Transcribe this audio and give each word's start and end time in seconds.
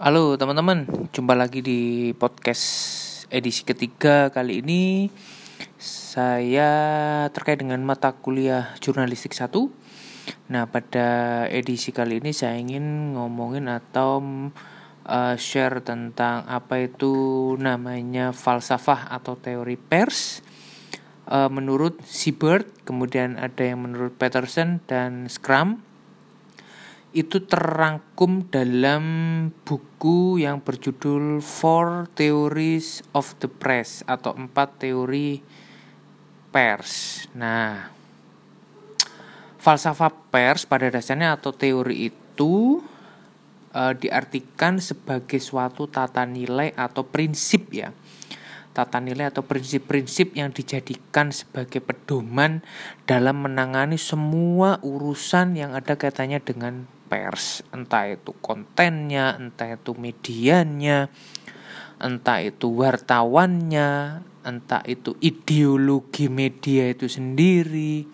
Halo 0.00 0.32
teman-teman, 0.40 0.88
jumpa 1.12 1.36
lagi 1.36 1.60
di 1.60 2.16
podcast 2.16 2.64
edisi 3.28 3.68
ketiga 3.68 4.32
kali 4.32 4.64
ini. 4.64 5.12
Saya 5.76 6.72
terkait 7.36 7.60
dengan 7.60 7.84
mata 7.84 8.16
kuliah 8.16 8.72
jurnalistik 8.80 9.36
1 9.36 9.52
Nah 10.56 10.64
pada 10.72 11.44
edisi 11.52 11.92
kali 11.92 12.16
ini 12.16 12.32
saya 12.32 12.56
ingin 12.56 13.12
ngomongin 13.12 13.68
atau 13.68 14.24
uh, 15.04 15.36
share 15.36 15.84
tentang 15.84 16.48
apa 16.48 16.80
itu 16.80 17.12
namanya 17.60 18.32
falsafah 18.32 19.12
atau 19.12 19.36
teori 19.36 19.76
pers. 19.76 20.40
Uh, 21.28 21.52
Menurut 21.52 22.00
Siebert, 22.08 22.64
kemudian 22.88 23.36
ada 23.36 23.68
yang 23.68 23.84
menurut 23.84 24.16
Peterson 24.16 24.80
dan 24.88 25.28
Scrum 25.28 25.89
itu 27.10 27.42
terangkum 27.42 28.46
dalam 28.46 29.02
buku 29.66 30.38
yang 30.38 30.62
berjudul 30.62 31.42
Four 31.42 32.06
Theories 32.14 33.02
of 33.10 33.34
the 33.42 33.50
Press 33.50 34.06
atau 34.06 34.30
empat 34.38 34.78
teori 34.78 35.42
pers. 36.54 37.26
Nah, 37.34 37.90
falsafah 39.58 40.30
pers 40.30 40.62
pada 40.70 40.86
dasarnya 40.86 41.34
atau 41.34 41.50
teori 41.50 42.14
itu 42.14 42.78
e, 43.74 43.82
diartikan 43.98 44.78
sebagai 44.78 45.42
suatu 45.42 45.90
tata 45.90 46.22
nilai 46.22 46.70
atau 46.78 47.02
prinsip 47.02 47.74
ya. 47.74 47.90
Tata 48.70 49.02
nilai 49.02 49.26
atau 49.26 49.42
prinsip-prinsip 49.42 50.38
yang 50.38 50.54
dijadikan 50.54 51.34
sebagai 51.34 51.82
pedoman 51.82 52.62
dalam 53.02 53.42
menangani 53.42 53.98
semua 53.98 54.78
urusan 54.86 55.58
yang 55.58 55.74
ada 55.74 55.98
kaitannya 55.98 56.38
dengan 56.38 56.86
pers, 57.10 57.66
entah 57.74 58.06
itu 58.06 58.30
kontennya, 58.38 59.34
entah 59.34 59.74
itu 59.74 59.98
medianya, 59.98 61.10
entah 61.98 62.38
itu 62.38 62.70
wartawannya, 62.70 64.22
entah 64.46 64.82
itu 64.86 65.18
ideologi 65.18 66.30
media 66.30 66.94
itu 66.94 67.10
sendiri, 67.10 68.06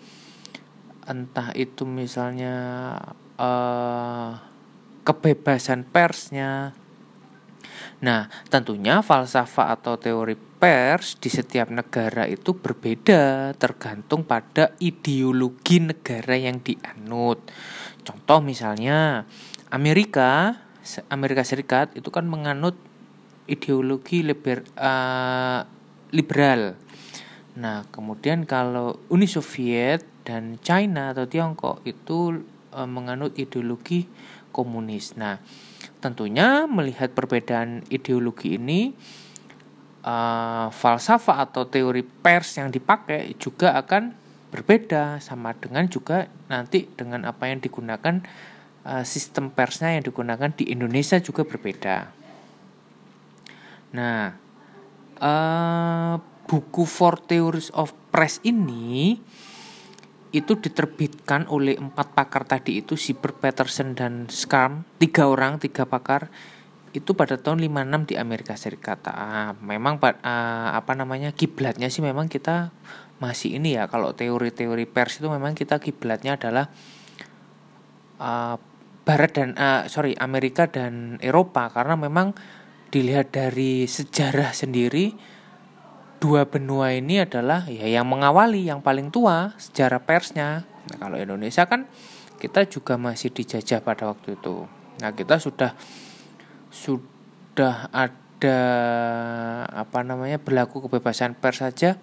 entah 1.05 1.53
itu 1.53 1.85
misalnya 1.85 2.55
uh, 3.37 4.35
kebebasan 5.05 5.85
persnya. 5.87 6.73
Nah, 7.97 8.29
tentunya 8.51 9.01
falsafah 9.01 9.73
atau 9.73 9.97
teori 9.97 10.37
pers 10.37 11.17
di 11.17 11.29
setiap 11.29 11.69
negara 11.69 12.25
itu 12.29 12.53
berbeda 12.53 13.53
tergantung 13.57 14.25
pada 14.25 14.73
ideologi 14.81 15.81
negara 15.81 16.37
yang 16.37 16.61
dianut. 16.61 17.41
Contoh 18.07 18.39
misalnya 18.39 19.27
Amerika, 19.67 20.63
Amerika 21.11 21.43
Serikat 21.43 21.91
itu 21.99 22.07
kan 22.07 22.23
menganut 22.23 22.79
ideologi 23.51 24.23
liber, 24.23 24.63
uh, 24.79 25.67
liberal. 26.15 26.79
Nah, 27.59 27.83
kemudian 27.91 28.47
kalau 28.47 28.95
Uni 29.11 29.27
Soviet 29.27 30.07
dan 30.23 30.55
China 30.63 31.11
atau 31.11 31.27
Tiongkok 31.27 31.83
itu 31.83 32.47
uh, 32.71 32.87
menganut 32.87 33.35
ideologi 33.35 34.07
komunis. 34.55 35.19
Nah, 35.19 35.43
tentunya 35.99 36.63
melihat 36.63 37.11
perbedaan 37.11 37.83
ideologi 37.91 38.55
ini 38.55 38.95
uh, 40.07 40.71
falsafah 40.71 41.43
atau 41.51 41.67
teori 41.67 42.07
pers 42.07 42.55
yang 42.55 42.71
dipakai 42.71 43.35
juga 43.35 43.75
akan 43.75 44.26
berbeda 44.47 45.19
sama 45.19 45.51
dengan 45.57 45.91
juga 45.91 46.31
nanti 46.47 46.87
dengan 46.95 47.27
apa 47.27 47.51
yang 47.51 47.59
digunakan 47.59 48.23
uh, 48.87 49.03
sistem 49.03 49.51
persnya 49.51 49.99
yang 49.99 50.03
digunakan 50.07 50.49
di 50.55 50.71
Indonesia 50.71 51.19
juga 51.19 51.43
berbeda. 51.43 52.15
Nah, 53.95 54.35
uh, 55.19 56.15
buku 56.47 56.83
Four 56.87 57.19
Theories 57.27 57.69
of 57.75 57.91
Press 58.11 58.39
ini 58.47 59.19
itu 60.35 60.59
diterbitkan 60.59 61.47
oleh 61.47 61.79
empat 61.79 62.11
pakar 62.11 62.43
tadi 62.43 62.83
itu 62.83 62.99
Siber 62.99 63.31
Peterson 63.31 63.95
dan 63.95 64.27
Skam 64.27 64.83
tiga 64.99 65.27
orang 65.27 65.55
tiga 65.57 65.87
pakar 65.87 66.27
itu 66.95 67.13
pada 67.13 67.37
tahun 67.37 67.61
56 67.61 68.09
di 68.09 68.15
Amerika 68.17 68.57
Serikat. 68.57 69.05
Ah, 69.11 69.53
memang 69.61 70.01
uh, 70.01 70.13
apa 70.73 70.97
namanya 70.97 71.29
kiblatnya 71.35 71.91
sih 71.91 72.01
memang 72.01 72.25
kita 72.25 72.73
masih 73.17 73.57
ini 73.57 73.73
ya 73.77 73.89
kalau 73.89 74.13
teori-teori 74.13 74.85
pers 74.85 75.17
itu 75.17 75.27
memang 75.27 75.57
kita 75.57 75.81
kiblatnya 75.81 76.37
adalah 76.37 76.69
uh, 78.21 78.55
Barat 79.07 79.31
dan 79.39 79.55
uh, 79.55 79.87
sorry 79.87 80.13
Amerika 80.19 80.67
dan 80.67 81.15
Eropa 81.23 81.71
karena 81.71 81.95
memang 81.95 82.35
dilihat 82.91 83.31
dari 83.31 83.87
sejarah 83.87 84.51
sendiri 84.51 85.15
dua 86.19 86.49
benua 86.49 86.91
ini 86.91 87.23
adalah 87.23 87.63
ya 87.71 87.87
yang 87.87 88.03
mengawali 88.03 88.67
yang 88.67 88.83
paling 88.83 89.07
tua 89.07 89.55
sejarah 89.55 90.03
persnya. 90.03 90.67
Nah, 90.91 90.97
kalau 90.99 91.15
Indonesia 91.15 91.63
kan 91.71 91.87
kita 92.35 92.67
juga 92.67 92.99
masih 92.99 93.31
dijajah 93.31 93.79
pada 93.79 94.11
waktu 94.11 94.35
itu. 94.35 94.67
Nah, 94.99 95.15
kita 95.15 95.39
sudah 95.39 95.71
sudah 96.67 97.87
ada 97.95 98.59
apa 99.71 99.99
namanya 100.03 100.35
berlaku 100.41 100.83
kebebasan 100.83 101.37
pers 101.37 101.63
saja 101.63 101.95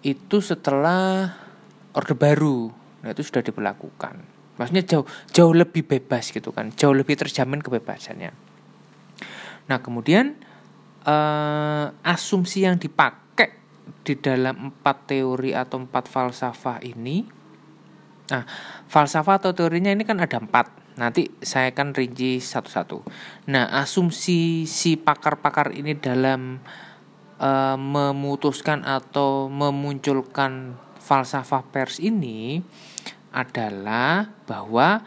itu 0.00 0.40
setelah 0.40 1.36
orde 1.92 2.16
baru. 2.16 2.72
Nah 3.04 3.08
itu 3.12 3.24
sudah 3.24 3.44
diberlakukan. 3.44 4.20
Maksudnya 4.56 4.84
jauh 4.84 5.06
jauh 5.32 5.54
lebih 5.56 5.84
bebas 5.84 6.32
gitu 6.32 6.52
kan. 6.52 6.72
Jauh 6.76 6.92
lebih 6.92 7.16
terjamin 7.16 7.64
kebebasannya. 7.64 8.32
Nah 9.68 9.78
kemudian 9.80 10.36
uh, 11.04 11.92
asumsi 12.04 12.64
yang 12.68 12.76
dipakai 12.76 13.56
di 14.04 14.16
dalam 14.16 14.70
empat 14.72 15.12
teori 15.12 15.52
atau 15.52 15.82
empat 15.82 16.06
falsafah 16.06 16.80
ini 16.86 17.42
nah 18.30 18.46
falsafah 18.86 19.42
atau 19.42 19.50
teorinya 19.50 19.90
ini 19.90 20.06
kan 20.06 20.22
ada 20.22 20.38
empat. 20.38 20.94
Nanti 21.02 21.26
saya 21.42 21.74
akan 21.74 21.96
rinci 21.96 22.38
satu-satu. 22.38 23.02
Nah 23.50 23.74
asumsi 23.74 24.70
si 24.70 24.94
pakar-pakar 24.94 25.74
ini 25.74 25.98
dalam 25.98 26.62
uh, 27.40 27.74
memutuskan 27.80 28.84
atau 28.84 29.48
memunculkan 29.48 30.76
falsafah 31.00 31.64
pers 31.72 31.98
ini 31.98 32.60
adalah 33.32 34.28
bahwa 34.44 35.02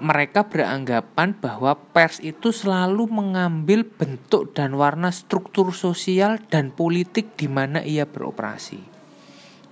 mereka 0.00 0.48
beranggapan 0.48 1.36
bahwa 1.36 1.76
pers 1.76 2.24
itu 2.24 2.56
selalu 2.56 3.04
mengambil 3.12 3.84
bentuk 3.84 4.56
dan 4.56 4.72
warna 4.72 5.12
struktur 5.12 5.76
sosial 5.76 6.40
dan 6.48 6.72
politik 6.72 7.36
di 7.36 7.52
mana 7.52 7.84
ia 7.84 8.08
beroperasi. 8.08 8.80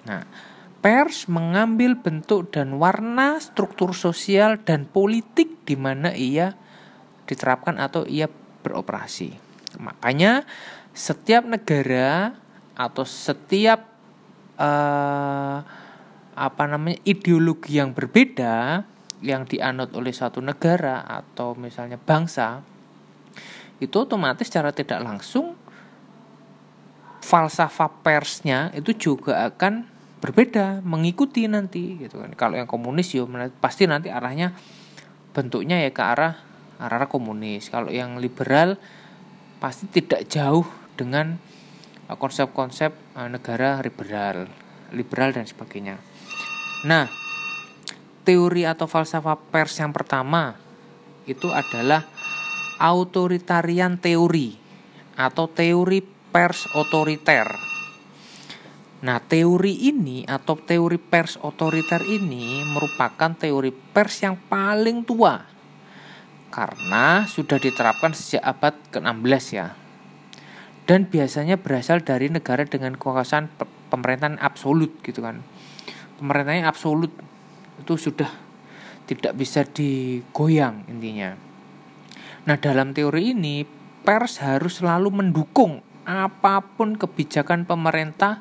Nah, 0.04 0.28
pers 0.84 1.32
mengambil 1.32 1.96
bentuk 1.96 2.52
dan 2.52 2.76
warna 2.76 3.40
struktur 3.40 3.96
sosial 3.96 4.60
dan 4.60 4.84
politik 4.84 5.64
di 5.64 5.80
mana 5.80 6.12
ia 6.12 6.60
diterapkan 7.24 7.80
atau 7.80 8.04
ia 8.04 8.28
beroperasi. 8.60 9.32
Makanya 9.80 10.44
setiap 10.92 11.46
negara 11.46 12.34
atau 12.78 13.04
setiap 13.06 13.86
uh, 14.58 15.58
apa 16.38 16.64
namanya 16.70 17.02
ideologi 17.02 17.82
yang 17.82 17.90
berbeda 17.90 18.86
yang 19.18 19.42
dianut 19.42 19.90
oleh 19.98 20.14
satu 20.14 20.38
negara 20.38 21.02
atau 21.02 21.58
misalnya 21.58 21.98
bangsa 21.98 22.62
itu 23.82 23.94
otomatis 23.98 24.46
secara 24.46 24.70
tidak 24.70 25.02
langsung 25.02 25.58
falsafah 27.22 27.90
persnya 28.02 28.70
itu 28.74 28.94
juga 28.94 29.46
akan 29.50 29.86
berbeda 30.18 30.82
mengikuti 30.82 31.46
nanti 31.46 31.98
gitu 31.98 32.18
kan. 32.18 32.34
Kalau 32.34 32.58
yang 32.58 32.66
komunis 32.66 33.14
ya 33.14 33.22
pasti 33.62 33.86
nanti 33.86 34.10
arahnya 34.10 34.54
bentuknya 35.30 35.78
ya 35.78 35.90
ke 35.94 36.02
arah 36.02 36.34
arah 36.78 37.06
komunis. 37.06 37.70
Kalau 37.70 37.90
yang 37.90 38.18
liberal 38.18 38.78
pasti 39.58 39.90
tidak 39.90 40.26
jauh 40.30 40.66
dengan 40.94 41.38
uh, 42.06 42.16
konsep-konsep 42.18 42.94
uh, 43.14 43.28
negara 43.30 43.82
liberal, 43.82 44.46
liberal 44.94 45.34
dan 45.34 45.46
sebagainya. 45.46 45.98
Nah, 46.86 47.10
teori 48.22 48.62
atau 48.64 48.86
falsafah 48.86 49.38
pers 49.50 49.78
yang 49.82 49.90
pertama 49.90 50.54
itu 51.26 51.50
adalah 51.50 52.06
autoritarian 52.78 53.98
teori 53.98 54.54
atau 55.18 55.50
teori 55.50 56.00
pers 56.30 56.70
otoriter. 56.78 57.50
Nah, 58.98 59.22
teori 59.22 59.90
ini 59.90 60.26
atau 60.26 60.58
teori 60.58 60.98
pers 60.98 61.38
otoriter 61.38 62.02
ini 62.02 62.66
merupakan 62.66 63.30
teori 63.34 63.70
pers 63.70 64.26
yang 64.26 64.34
paling 64.50 65.06
tua 65.06 65.57
karena 66.48 67.28
sudah 67.28 67.60
diterapkan 67.60 68.16
sejak 68.16 68.42
abad 68.44 68.74
ke-16 68.92 69.44
ya. 69.52 69.76
Dan 70.88 71.04
biasanya 71.04 71.60
berasal 71.60 72.00
dari 72.00 72.32
negara 72.32 72.64
dengan 72.64 72.96
kekuasaan 72.96 73.52
pemerintahan 73.92 74.40
absolut 74.40 74.96
gitu 75.04 75.20
kan. 75.20 75.44
Pemerintahnya 76.16 76.64
absolut 76.64 77.12
itu 77.78 77.94
sudah 77.94 78.32
tidak 79.04 79.36
bisa 79.36 79.64
digoyang 79.68 80.88
intinya. 80.88 81.36
Nah, 82.48 82.56
dalam 82.56 82.96
teori 82.96 83.36
ini 83.36 83.64
pers 84.04 84.40
harus 84.40 84.80
selalu 84.80 85.12
mendukung 85.12 85.84
apa 86.08 86.64
pun 86.64 86.96
kebijakan 86.96 87.68
pemerintah 87.68 88.40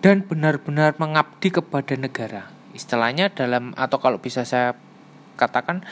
dan 0.00 0.24
benar-benar 0.24 0.96
mengabdi 0.96 1.52
kepada 1.52 1.96
negara. 2.00 2.48
Istilahnya 2.72 3.28
dalam 3.32 3.76
atau 3.76 4.00
kalau 4.00 4.20
bisa 4.20 4.48
saya 4.48 4.72
katakan 5.36 5.84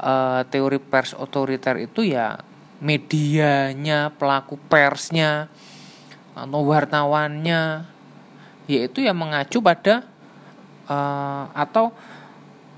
uh, 0.00 0.42
teori 0.48 0.78
pers 0.80 1.14
otoriter 1.14 1.78
itu 1.78 2.06
ya 2.06 2.38
medianya, 2.84 4.12
pelaku 4.14 4.60
persnya, 4.68 5.48
atau 6.34 6.60
wartawannya, 6.66 7.86
yaitu 8.66 9.06
yang 9.06 9.16
mengacu 9.16 9.62
pada 9.62 10.04
uh, 10.90 11.48
atau 11.54 11.94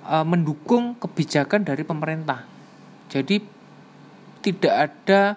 uh, 0.07 0.27
mendukung 0.27 0.95
kebijakan 1.01 1.67
dari 1.67 1.83
pemerintah. 1.83 2.47
Jadi 3.11 3.43
tidak 4.47 4.75
ada 4.75 5.35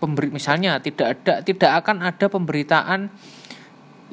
pemberi 0.00 0.28
misalnya 0.32 0.80
tidak 0.80 1.16
ada 1.16 1.44
tidak 1.44 1.70
akan 1.84 2.04
ada 2.04 2.26
pemberitaan 2.28 3.12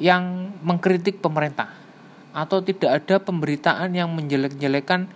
yang 0.00 0.52
mengkritik 0.64 1.20
pemerintah 1.20 1.68
atau 2.32 2.60
tidak 2.64 3.02
ada 3.02 3.20
pemberitaan 3.20 3.92
yang 3.96 4.12
menjelek-jelekan 4.12 5.08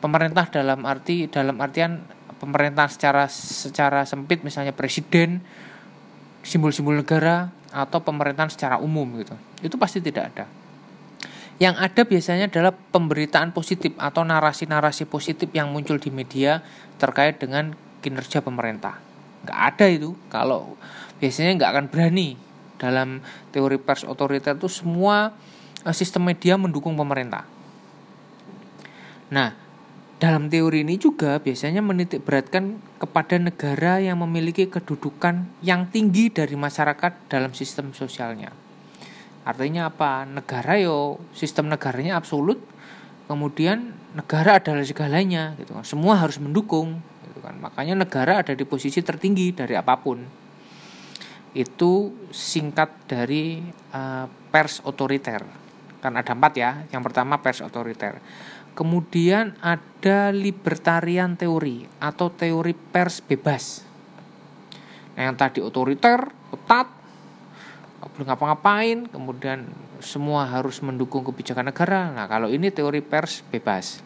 pemerintah 0.00 0.48
dalam 0.48 0.82
arti 0.88 1.28
dalam 1.28 1.60
artian 1.60 2.00
pemerintah 2.40 2.88
secara 2.88 3.28
secara 3.28 4.08
sempit 4.08 4.40
misalnya 4.40 4.72
presiden 4.72 5.44
simbol-simbol 6.40 6.96
negara 6.96 7.52
atau 7.70 8.00
pemerintahan 8.00 8.50
secara 8.50 8.76
umum 8.80 9.06
gitu. 9.20 9.36
Itu 9.60 9.76
pasti 9.76 10.00
tidak 10.00 10.34
ada. 10.34 10.44
Yang 11.60 11.76
ada 11.76 12.02
biasanya 12.08 12.48
adalah 12.48 12.72
pemberitaan 12.72 13.52
positif 13.52 13.92
atau 14.00 14.24
narasi-narasi 14.24 15.04
positif 15.04 15.52
yang 15.52 15.68
muncul 15.68 16.00
di 16.00 16.08
media 16.08 16.64
terkait 16.96 17.36
dengan 17.36 17.76
kinerja 18.00 18.40
pemerintah. 18.40 18.96
Nggak 19.44 19.60
ada 19.60 19.86
itu. 19.92 20.16
Kalau 20.32 20.80
biasanya 21.20 21.60
nggak 21.60 21.70
akan 21.76 21.86
berani 21.92 22.40
dalam 22.80 23.20
teori 23.52 23.76
pers 23.76 24.08
otoriter 24.08 24.56
itu 24.56 24.72
semua 24.72 25.36
eh, 25.84 25.92
sistem 25.92 26.32
media 26.32 26.56
mendukung 26.56 26.96
pemerintah. 26.96 27.44
Nah 29.28 29.52
dalam 30.20 30.52
teori 30.52 30.84
ini 30.84 31.00
juga 31.00 31.40
biasanya 31.40 31.80
menitik 31.80 32.20
beratkan 32.28 32.76
kepada 33.00 33.40
negara 33.40 34.04
yang 34.04 34.20
memiliki 34.20 34.68
kedudukan 34.68 35.48
yang 35.64 35.88
tinggi 35.88 36.28
dari 36.28 36.52
masyarakat 36.60 37.32
dalam 37.32 37.56
sistem 37.56 37.96
sosialnya. 37.96 38.52
Artinya 39.48 39.88
apa? 39.88 40.28
Negara 40.28 40.76
yo 40.76 41.16
sistem 41.32 41.72
negaranya 41.72 42.20
absolut, 42.20 42.60
kemudian 43.32 43.96
negara 44.12 44.60
adalah 44.60 44.84
segalanya 44.84 45.56
gitu 45.56 45.72
kan. 45.72 45.88
Semua 45.88 46.20
harus 46.20 46.36
mendukung 46.36 47.00
gitu 47.24 47.40
kan. 47.40 47.56
Makanya 47.56 47.96
negara 47.96 48.44
ada 48.44 48.52
di 48.52 48.68
posisi 48.68 49.00
tertinggi 49.00 49.56
dari 49.56 49.72
apa 49.72 49.96
pun. 49.96 50.20
Itu 51.56 52.12
singkat 52.28 53.08
dari 53.08 53.64
uh, 53.96 54.28
pers 54.52 54.84
otoriter. 54.84 55.40
Kan 56.04 56.12
ada 56.12 56.36
empat 56.36 56.52
ya. 56.60 56.84
Yang 56.92 57.02
pertama 57.08 57.40
pers 57.40 57.64
otoriter. 57.64 58.20
Kemudian 58.80 59.60
ada 59.60 60.32
libertarian 60.32 61.36
teori 61.36 61.84
atau 62.00 62.32
teori 62.32 62.72
pers 62.72 63.20
bebas. 63.20 63.84
Nah, 65.20 65.28
yang 65.28 65.36
tadi 65.36 65.60
otoriter, 65.60 66.32
ketat, 66.48 66.88
belum 68.16 68.24
ngapa-ngapain, 68.24 69.04
kemudian 69.12 69.68
semua 70.00 70.48
harus 70.48 70.80
mendukung 70.80 71.28
kebijakan 71.28 71.68
negara. 71.68 72.08
Nah, 72.08 72.24
kalau 72.24 72.48
ini 72.48 72.72
teori 72.72 73.04
pers 73.04 73.44
bebas. 73.52 74.00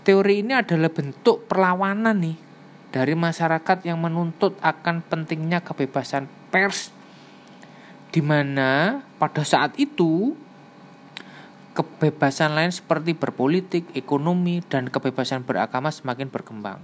Teori 0.00 0.40
ini 0.40 0.56
adalah 0.56 0.88
bentuk 0.88 1.44
perlawanan 1.44 2.16
nih 2.24 2.36
dari 2.88 3.12
masyarakat 3.12 3.84
yang 3.84 4.00
menuntut 4.00 4.56
akan 4.64 5.04
pentingnya 5.04 5.60
kebebasan 5.60 6.24
pers 6.48 6.88
di 8.10 8.24
mana 8.24 9.04
pada 9.20 9.46
saat 9.46 9.78
itu 9.78 10.34
kebebasan 11.72 12.58
lain 12.58 12.74
seperti 12.74 13.14
berpolitik, 13.14 13.86
ekonomi, 13.94 14.60
dan 14.66 14.90
kebebasan 14.90 15.46
beragama 15.46 15.94
semakin 15.94 16.28
berkembang. 16.28 16.82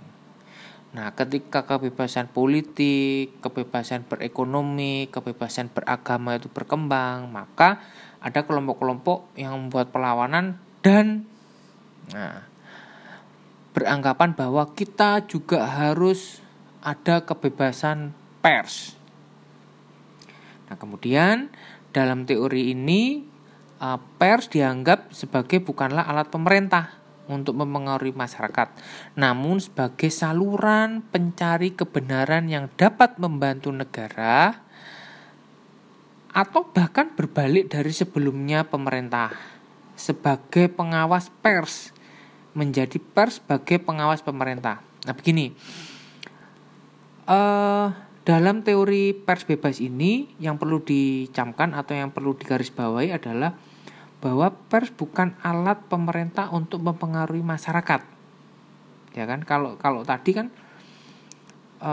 Nah, 0.96 1.12
ketika 1.12 1.68
kebebasan 1.68 2.32
politik, 2.32 3.36
kebebasan 3.44 4.08
berekonomi, 4.08 5.12
kebebasan 5.12 5.68
beragama 5.68 6.40
itu 6.40 6.48
berkembang, 6.48 7.28
maka 7.28 7.84
ada 8.22 8.48
kelompok-kelompok 8.48 9.36
yang 9.36 9.52
membuat 9.58 9.92
perlawanan 9.92 10.56
dan 10.80 11.28
nah, 12.14 12.48
beranggapan 13.76 14.32
bahwa 14.32 14.72
kita 14.72 15.28
juga 15.28 15.68
harus 15.68 16.40
ada 16.80 17.26
kebebasan 17.28 18.16
pers. 18.40 18.96
Nah, 20.70 20.80
kemudian 20.80 21.52
dalam 21.92 22.24
teori 22.24 22.72
ini 22.72 23.35
uh, 23.80 23.98
pers 24.16 24.48
dianggap 24.48 25.12
sebagai 25.12 25.60
bukanlah 25.60 26.04
alat 26.06 26.28
pemerintah 26.28 26.96
untuk 27.26 27.58
mempengaruhi 27.58 28.14
masyarakat, 28.14 28.70
namun 29.18 29.58
sebagai 29.58 30.14
saluran 30.14 31.02
pencari 31.02 31.74
kebenaran 31.74 32.46
yang 32.46 32.70
dapat 32.78 33.18
membantu 33.18 33.74
negara 33.74 34.62
atau 36.30 36.68
bahkan 36.70 37.10
berbalik 37.16 37.72
dari 37.72 37.90
sebelumnya 37.90 38.68
pemerintah 38.68 39.34
sebagai 39.96 40.68
pengawas 40.68 41.32
pers 41.40 41.90
menjadi 42.52 43.00
pers 43.00 43.40
sebagai 43.40 43.80
pengawas 43.82 44.20
pemerintah. 44.20 44.84
Nah 45.08 45.14
begini, 45.16 45.56
uh, 47.26 47.88
dalam 48.22 48.62
teori 48.62 49.16
pers 49.16 49.48
bebas 49.48 49.80
ini 49.80 50.36
yang 50.38 50.60
perlu 50.60 50.84
dicamkan 50.84 51.72
atau 51.72 51.96
yang 51.96 52.12
perlu 52.12 52.36
digarisbawahi 52.36 53.16
adalah 53.16 53.56
bahwa 54.26 54.50
pers 54.66 54.90
bukan 54.90 55.38
alat 55.38 55.86
pemerintah 55.86 56.50
untuk 56.50 56.82
mempengaruhi 56.82 57.46
masyarakat. 57.46 58.02
Ya 59.14 59.22
kan? 59.22 59.46
Kalau 59.46 59.78
kalau 59.78 60.02
tadi 60.02 60.34
kan 60.34 60.50
e, 61.78 61.92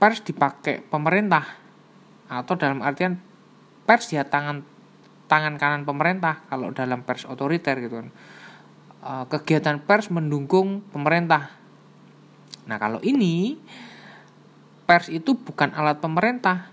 pers 0.00 0.24
dipakai 0.24 0.80
pemerintah 0.88 1.44
atau 2.32 2.56
dalam 2.56 2.80
artian 2.80 3.20
pers 3.84 4.08
ya 4.08 4.24
tangan 4.24 4.64
tangan 5.28 5.60
kanan 5.60 5.84
pemerintah 5.84 6.48
kalau 6.48 6.72
dalam 6.72 7.04
pers 7.04 7.28
otoriter 7.28 7.76
gitu 7.84 8.00
kan. 8.00 8.08
E, 9.04 9.12
kegiatan 9.28 9.84
pers 9.84 10.08
mendukung 10.08 10.80
pemerintah. 10.96 11.52
Nah 12.64 12.80
kalau 12.80 13.04
ini 13.04 13.60
pers 14.88 15.12
itu 15.12 15.36
bukan 15.36 15.76
alat 15.76 16.00
pemerintah 16.00 16.72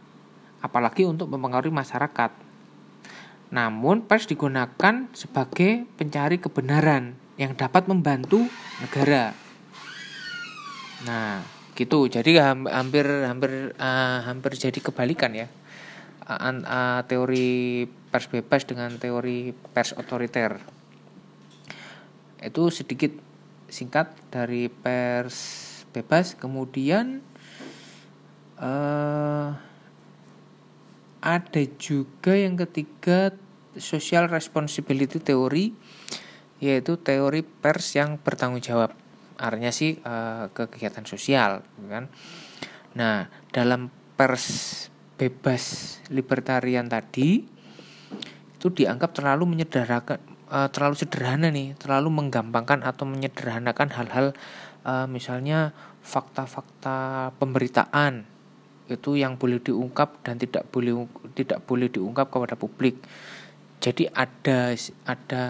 apalagi 0.63 1.03
untuk 1.03 1.27
mempengaruhi 1.27 1.75
masyarakat 1.75 2.50
namun 3.51 4.07
pers 4.07 4.31
digunakan 4.31 5.11
sebagai 5.11 5.83
pencari 5.99 6.39
kebenaran 6.39 7.19
yang 7.35 7.51
dapat 7.51 7.83
membantu 7.91 8.47
negara. 8.79 9.35
Nah, 11.03 11.43
gitu. 11.75 12.07
Jadi 12.07 12.39
hampir 12.39 13.03
hampir 13.27 13.75
uh, 13.75 14.19
hampir 14.23 14.55
jadi 14.55 14.79
kebalikan 14.79 15.35
ya. 15.35 15.47
Uh, 16.23 16.63
uh, 16.63 16.99
teori 17.11 17.85
pers 18.07 18.31
bebas 18.31 18.63
dengan 18.63 18.95
teori 18.95 19.51
pers 19.51 19.91
otoriter. 19.99 20.63
Itu 22.39 22.71
sedikit 22.71 23.11
singkat 23.67 24.15
dari 24.31 24.71
pers 24.71 25.67
bebas. 25.91 26.39
Kemudian 26.39 27.19
uh, 28.61 29.70
ada 31.21 31.61
juga 31.77 32.33
yang 32.33 32.57
ketiga 32.57 33.31
social 33.77 34.27
responsibility 34.27 35.21
theory 35.21 35.71
yaitu 36.61 36.97
teori 36.97 37.41
pers 37.41 37.97
yang 37.97 38.21
bertanggung 38.21 38.61
jawab. 38.61 38.93
Artinya 39.37 39.73
sih 39.73 39.97
uh, 40.01 40.53
kegiatan 40.53 41.05
sosial 41.05 41.65
kan? 41.89 42.05
Nah 42.97 43.29
dalam 43.49 43.89
pers 44.13 44.89
bebas 45.17 45.97
libertarian 46.09 46.89
tadi 46.89 47.45
itu 48.57 48.67
dianggap 48.69 49.17
terlalu 49.17 49.57
menyederhanakan 49.57 50.21
uh, 50.49 50.69
terlalu 50.69 50.95
sederhana 50.97 51.49
nih 51.49 51.73
terlalu 51.77 52.13
menggampangkan 52.13 52.85
atau 52.85 53.09
menyederhanakan 53.09 53.89
hal-hal 53.89 54.25
uh, 54.85 55.05
misalnya 55.09 55.73
fakta-fakta 56.01 57.29
pemberitaan 57.37 58.25
itu 58.91 59.15
yang 59.15 59.39
boleh 59.39 59.63
diungkap 59.63 60.23
dan 60.27 60.35
tidak 60.35 60.67
boleh 60.67 61.07
tidak 61.33 61.63
boleh 61.63 61.87
diungkap 61.87 62.27
kepada 62.27 62.59
publik. 62.59 62.99
Jadi 63.81 64.05
ada 64.11 64.75
ada 65.09 65.43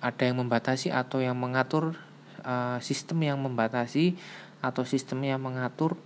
ada 0.00 0.22
yang 0.22 0.40
membatasi 0.40 0.88
atau 0.88 1.20
yang 1.20 1.36
mengatur 1.36 1.98
uh, 2.46 2.78
sistem 2.80 3.26
yang 3.26 3.38
membatasi 3.42 4.16
atau 4.64 4.86
sistem 4.88 5.26
yang 5.26 5.42
mengatur 5.42 5.98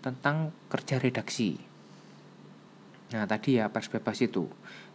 tentang 0.00 0.54
kerja 0.72 0.96
redaksi. 0.96 1.60
Nah 3.12 3.28
tadi 3.28 3.60
ya 3.60 3.68
pers 3.68 3.92
bebas 3.92 4.22
itu 4.24 4.48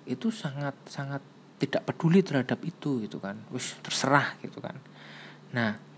itu 0.10 0.34
sangat 0.34 0.74
sangat 0.90 1.22
tidak 1.62 1.86
peduli 1.86 2.26
terhadap 2.26 2.58
itu 2.66 3.06
gitu 3.06 3.22
kan, 3.22 3.38
wis 3.54 3.78
terserah 3.86 4.34
gitu 4.42 4.58
kan. 4.58 4.74
Nah 5.54 5.92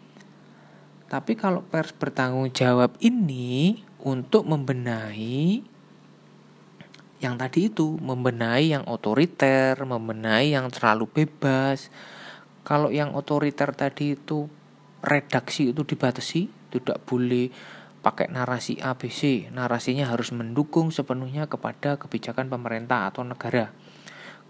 Tapi 1.14 1.38
kalau 1.38 1.62
pers 1.62 1.94
bertanggung 1.94 2.50
jawab 2.50 2.98
ini 2.98 3.86
untuk 4.04 4.44
membenahi 4.44 5.64
yang 7.24 7.40
tadi 7.40 7.72
itu, 7.72 7.96
membenahi 8.04 8.76
yang 8.76 8.84
otoriter, 8.84 9.80
membenahi 9.80 10.60
yang 10.60 10.68
terlalu 10.68 11.08
bebas. 11.08 11.88
Kalau 12.68 12.92
yang 12.92 13.16
otoriter 13.16 13.72
tadi 13.72 14.20
itu 14.20 14.52
redaksi 15.00 15.72
itu 15.72 15.88
dibatasi, 15.88 16.52
tidak 16.68 17.00
boleh 17.08 17.48
pakai 18.04 18.28
narasi 18.28 18.76
ABC. 18.84 19.48
Narasinya 19.56 20.12
harus 20.12 20.36
mendukung 20.36 20.92
sepenuhnya 20.92 21.48
kepada 21.48 21.96
kebijakan 21.96 22.52
pemerintah 22.52 23.08
atau 23.08 23.24
negara. 23.24 23.72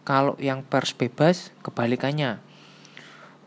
Kalau 0.01 0.33
yang 0.41 0.65
pers 0.65 0.98
bebas, 0.98 1.53
kebalikannya. 1.62 2.41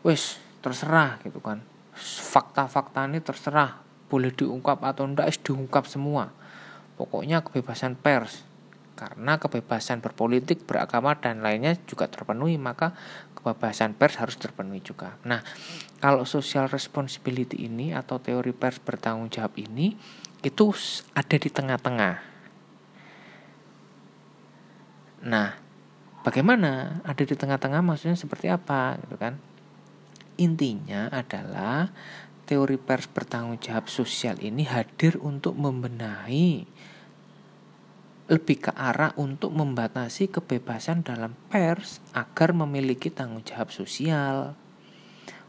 Wes, 0.07 0.39
terserah 0.63 1.19
gitu 1.27 1.43
kan. 1.43 1.59
Fakta-fakta 1.99 3.03
ini 3.11 3.19
terserah, 3.19 3.83
boleh 4.07 4.31
diungkap 4.31 4.83
atau 4.83 5.03
enggak, 5.07 5.31
diungkap 5.43 5.87
semua. 5.87 6.31
Pokoknya 6.95 7.43
kebebasan 7.43 7.99
pers. 7.99 8.47
Karena 8.97 9.37
kebebasan 9.37 10.01
berpolitik, 10.01 10.65
beragama 10.65 11.13
dan 11.21 11.45
lainnya 11.45 11.77
juga 11.85 12.09
terpenuhi, 12.09 12.57
maka 12.57 12.97
kebebasan 13.37 13.93
pers 13.93 14.17
harus 14.17 14.41
terpenuhi 14.41 14.81
juga. 14.81 15.21
Nah, 15.21 15.45
kalau 16.01 16.25
social 16.25 16.65
responsibility 16.65 17.69
ini 17.69 17.93
atau 17.93 18.17
teori 18.17 18.57
pers 18.57 18.81
bertanggung 18.81 19.29
jawab 19.29 19.53
ini 19.61 19.93
itu 20.41 20.73
ada 21.13 21.37
di 21.37 21.49
tengah-tengah. 21.53 22.15
Nah, 25.29 25.49
bagaimana 26.25 27.01
ada 27.05 27.23
di 27.23 27.35
tengah-tengah 27.37 27.85
maksudnya 27.85 28.17
seperti 28.17 28.49
apa 28.49 28.97
gitu 29.05 29.17
kan? 29.17 29.37
Intinya 30.37 31.09
adalah 31.09 31.89
teori 32.47 32.79
pers 32.79 33.11
bertanggung 33.11 33.59
jawab 33.59 33.91
sosial 33.91 34.39
ini 34.39 34.63
hadir 34.63 35.19
untuk 35.19 35.59
membenahi 35.59 36.63
lebih 38.27 38.57
ke 38.59 38.71
arah 38.75 39.15
untuk 39.15 39.55
membatasi 39.55 40.27
kebebasan 40.27 41.03
dalam 41.03 41.31
pers 41.47 42.03
agar 42.11 42.51
memiliki 42.51 43.07
tanggung 43.07 43.43
jawab 43.43 43.71
sosial. 43.71 44.51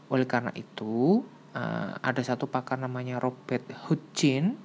Oleh 0.07 0.23
karena 0.23 0.55
itu, 0.55 1.23
uh, 1.55 1.91
ada 1.99 2.21
satu 2.23 2.47
pakar 2.47 2.79
namanya 2.79 3.19
Robert 3.19 3.67
Hutchin 3.87 4.55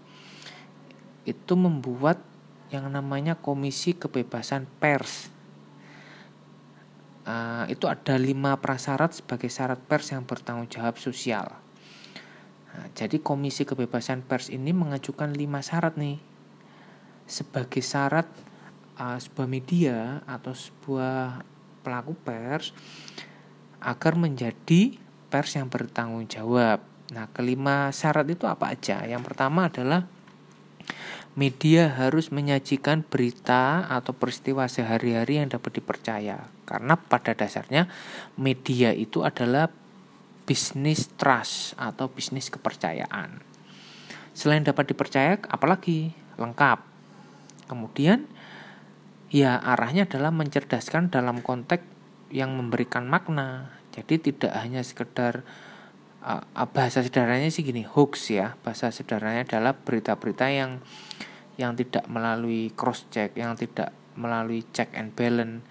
itu 1.26 1.54
membuat 1.58 2.22
yang 2.70 2.86
namanya 2.86 3.34
Komisi 3.34 3.98
Kebebasan 3.98 4.70
Pers. 4.78 5.34
Uh, 7.24 7.66
itu 7.72 7.90
ada 7.90 8.14
lima 8.14 8.54
prasyarat 8.60 9.16
sebagai 9.16 9.48
syarat 9.48 9.80
pers 9.80 10.12
yang 10.12 10.28
bertanggung 10.28 10.68
jawab 10.68 11.00
sosial. 11.00 11.63
Nah, 12.74 12.90
jadi 12.90 13.22
Komisi 13.22 13.62
Kebebasan 13.62 14.26
Pers 14.26 14.50
ini 14.50 14.74
mengajukan 14.74 15.30
lima 15.30 15.62
syarat 15.62 15.94
nih 15.94 16.18
sebagai 17.24 17.80
syarat 17.80 18.28
uh, 18.98 19.16
sebuah 19.16 19.48
media 19.48 20.20
atau 20.28 20.52
sebuah 20.52 21.40
pelaku 21.86 22.12
pers 22.24 22.72
agar 23.80 24.16
menjadi 24.16 24.96
pers 25.28 25.56
yang 25.56 25.68
bertanggung 25.68 26.24
jawab. 26.26 26.80
Nah, 27.12 27.28
kelima 27.30 27.92
syarat 27.92 28.24
itu 28.32 28.48
apa 28.48 28.72
aja? 28.72 29.04
Yang 29.04 29.22
pertama 29.28 29.68
adalah 29.68 30.08
media 31.36 31.92
harus 31.92 32.32
menyajikan 32.32 33.04
berita 33.04 33.84
atau 33.90 34.16
peristiwa 34.16 34.64
sehari-hari 34.70 35.42
yang 35.42 35.52
dapat 35.52 35.82
dipercaya. 35.82 36.48
Karena 36.64 36.96
pada 36.96 37.36
dasarnya 37.36 37.90
media 38.40 38.96
itu 38.96 39.20
adalah 39.20 39.68
bisnis 40.44 41.08
trust 41.16 41.76
atau 41.80 42.08
bisnis 42.12 42.52
kepercayaan. 42.52 43.40
Selain 44.36 44.64
dapat 44.64 44.92
dipercaya, 44.92 45.40
apalagi 45.48 46.12
lengkap 46.36 46.94
Kemudian 47.64 48.28
ya 49.32 49.56
arahnya 49.56 50.04
adalah 50.04 50.30
mencerdaskan 50.30 51.08
dalam 51.08 51.40
konteks 51.40 51.84
yang 52.28 52.52
memberikan 52.54 53.08
makna. 53.08 53.72
Jadi 53.94 54.20
tidak 54.20 54.52
hanya 54.58 54.82
sekedar 54.82 55.46
uh, 56.20 56.42
bahasa 56.70 57.00
sederhananya 57.00 57.48
sih 57.48 57.64
gini 57.64 57.86
hoax 57.86 58.28
ya. 58.34 58.58
Bahasa 58.60 58.92
sederhananya 58.92 59.56
adalah 59.56 59.72
berita-berita 59.74 60.50
yang 60.52 60.84
yang 61.54 61.78
tidak 61.78 62.04
melalui 62.10 62.74
cross 62.74 63.06
check, 63.14 63.38
yang 63.38 63.54
tidak 63.54 63.94
melalui 64.18 64.66
check 64.74 64.90
and 64.92 65.14
balance. 65.14 65.62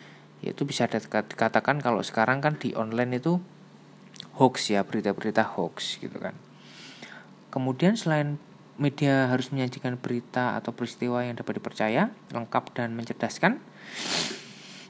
Itu 0.44 0.68
bisa 0.68 0.88
dikatakan 0.88 1.80
kalau 1.80 2.03
sekarang 2.03 2.44
kan 2.44 2.60
di 2.60 2.75
online 2.75 3.20
itu 3.20 3.39
hoax 4.38 4.74
ya, 4.74 4.82
berita-berita 4.82 5.46
hoax 5.58 6.02
gitu 6.02 6.18
kan. 6.18 6.34
Kemudian 7.54 7.94
selain 7.94 8.42
media 8.82 9.30
harus 9.30 9.54
menyajikan 9.54 9.96
berita 10.02 10.58
atau 10.58 10.74
peristiwa 10.74 11.22
yang 11.22 11.38
dapat 11.38 11.62
dipercaya, 11.62 12.10
lengkap 12.34 12.74
dan 12.74 12.98
mencerdaskan. 12.98 13.62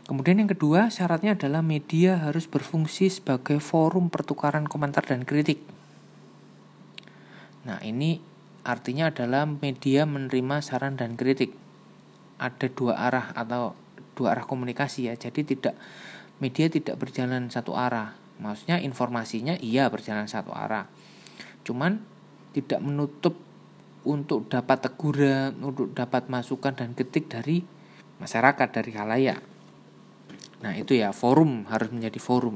Kemudian 0.03 0.39
yang 0.43 0.51
kedua, 0.51 0.91
syaratnya 0.91 1.35
adalah 1.35 1.63
media 1.63 2.19
harus 2.19 2.47
berfungsi 2.47 3.07
sebagai 3.07 3.63
forum 3.63 4.11
pertukaran 4.11 4.67
komentar 4.67 5.03
dan 5.07 5.23
kritik. 5.23 5.63
Nah, 7.63 7.79
ini 7.79 8.19
artinya 8.67 9.11
adalah 9.11 9.47
media 9.47 10.03
menerima 10.03 10.59
saran 10.59 10.99
dan 10.99 11.15
kritik. 11.15 11.55
Ada 12.39 12.67
dua 12.71 12.99
arah 12.99 13.31
atau 13.31 13.75
dua 14.19 14.35
arah 14.35 14.43
komunikasi 14.43 15.07
ya. 15.07 15.15
Jadi 15.15 15.55
tidak 15.55 15.75
media 16.43 16.67
tidak 16.67 16.99
berjalan 16.99 17.47
satu 17.47 17.71
arah. 17.75 18.22
Maksudnya 18.41 18.81
informasinya 18.81 19.59
iya 19.61 19.89
berjalan 19.91 20.25
satu 20.25 20.53
arah. 20.53 20.89
Cuman 21.67 22.01
tidak 22.53 22.79
menutup 22.81 23.35
untuk 24.03 24.47
dapat 24.51 24.83
teguran, 24.89 25.57
untuk 25.63 25.95
dapat 25.95 26.27
masukan 26.27 26.75
dan 26.75 26.91
kritik 26.93 27.31
dari 27.31 27.63
masyarakat, 28.19 28.67
dari 28.69 28.91
halayak. 28.93 29.41
Nah, 30.63 30.73
itu 30.79 30.95
ya, 30.95 31.11
forum 31.11 31.67
harus 31.67 31.91
menjadi 31.91 32.19
forum. 32.23 32.55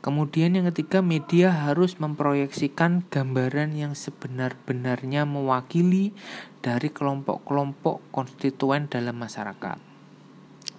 Kemudian 0.00 0.56
yang 0.56 0.64
ketiga, 0.72 1.04
media 1.04 1.52
harus 1.52 2.00
memproyeksikan 2.00 3.04
gambaran 3.12 3.76
yang 3.76 3.92
sebenar-benarnya 3.92 5.28
mewakili 5.28 6.16
dari 6.64 6.88
kelompok-kelompok 6.88 8.00
konstituen 8.08 8.88
dalam 8.88 9.20
masyarakat. 9.20 9.76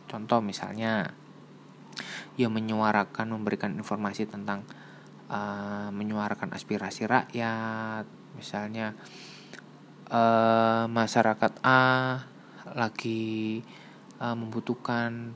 Contoh 0.09 0.41
misalnya, 0.41 1.13
ya 2.39 2.47
menyuarakan, 2.47 3.33
memberikan 3.35 3.75
informasi 3.75 4.27
tentang 4.27 4.63
uh, 5.31 5.89
menyuarakan 5.91 6.51
aspirasi 6.51 7.07
rakyat, 7.07 8.05
misalnya 8.35 8.95
uh, 10.11 10.85
masyarakat 10.91 11.53
A 11.63 11.83
lagi 12.71 13.61
uh, 14.19 14.35
membutuhkan 14.35 15.35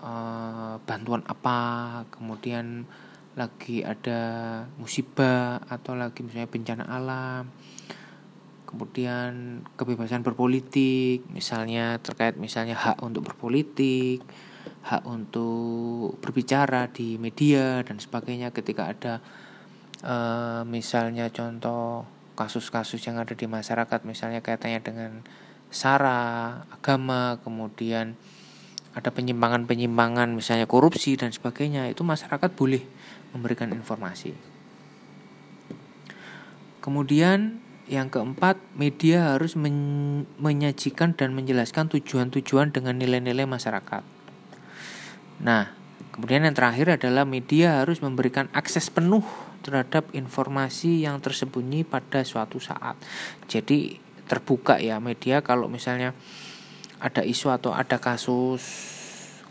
uh, 0.00 0.80
bantuan 0.84 1.24
apa, 1.28 2.04
kemudian 2.12 2.84
lagi 3.38 3.80
ada 3.86 4.20
musibah 4.76 5.62
atau 5.70 5.94
lagi 5.94 6.20
misalnya 6.26 6.50
bencana 6.50 6.84
alam, 6.90 7.48
kemudian 8.66 9.62
kebebasan 9.74 10.22
berpolitik, 10.26 11.26
misalnya 11.30 11.98
terkait 12.02 12.38
misalnya 12.38 12.74
hak 12.78 13.02
untuk 13.02 13.26
berpolitik, 13.26 14.22
hak 14.80 15.02
untuk 15.04 16.16
berbicara 16.24 16.88
di 16.90 17.20
media 17.20 17.84
dan 17.84 18.00
sebagainya 18.00 18.50
ketika 18.50 18.90
ada 18.90 19.14
uh, 20.04 20.62
misalnya 20.64 21.28
contoh 21.30 22.08
kasus-kasus 22.34 23.04
yang 23.04 23.20
ada 23.20 23.36
di 23.36 23.44
masyarakat 23.44 24.00
misalnya 24.08 24.40
kaitannya 24.40 24.80
dengan 24.80 25.10
sara, 25.70 26.64
agama, 26.72 27.38
kemudian 27.44 28.18
ada 28.90 29.14
penyimpangan-penyimpangan 29.14 30.34
misalnya 30.34 30.66
korupsi 30.66 31.14
dan 31.14 31.30
sebagainya 31.30 31.86
itu 31.86 32.02
masyarakat 32.02 32.50
boleh 32.58 32.82
memberikan 33.30 33.70
informasi. 33.70 34.34
Kemudian 36.82 37.62
yang 37.86 38.10
keempat, 38.10 38.58
media 38.74 39.34
harus 39.34 39.54
men 39.54 40.24
menyajikan 40.38 41.14
dan 41.14 41.34
menjelaskan 41.34 41.90
tujuan-tujuan 41.90 42.70
dengan 42.74 42.98
nilai-nilai 42.98 43.46
masyarakat. 43.46 44.19
Nah, 45.40 45.72
kemudian 46.12 46.44
yang 46.44 46.56
terakhir 46.56 47.00
adalah 47.00 47.24
media 47.24 47.80
harus 47.80 48.04
memberikan 48.04 48.52
akses 48.52 48.92
penuh 48.92 49.24
terhadap 49.60 50.08
informasi 50.16 51.04
yang 51.04 51.20
tersembunyi 51.20 51.84
pada 51.84 52.24
suatu 52.24 52.60
saat. 52.60 52.96
Jadi 53.48 54.00
terbuka 54.28 54.78
ya 54.78 55.02
media 55.02 55.42
kalau 55.42 55.66
misalnya 55.66 56.14
ada 57.02 57.24
isu 57.24 57.50
atau 57.50 57.74
ada 57.74 57.98
kasus 57.98 58.62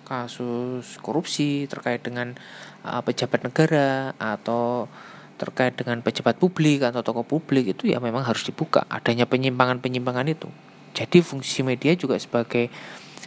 kasus 0.07 0.97
korupsi 1.05 1.69
terkait 1.69 2.01
dengan 2.01 2.33
uh, 2.81 3.01
pejabat 3.05 3.45
negara 3.45 4.17
atau 4.17 4.89
terkait 5.37 5.77
dengan 5.77 6.01
pejabat 6.01 6.35
publik 6.41 6.81
atau 6.81 7.05
tokoh 7.05 7.23
publik 7.23 7.77
itu 7.77 7.93
ya 7.93 8.01
memang 8.01 8.25
harus 8.25 8.41
dibuka 8.41 8.89
adanya 8.89 9.29
penyimpangan-penyimpangan 9.29 10.27
itu. 10.27 10.49
Jadi 10.97 11.21
fungsi 11.21 11.61
media 11.61 11.93
juga 11.93 12.17
sebagai 12.17 12.73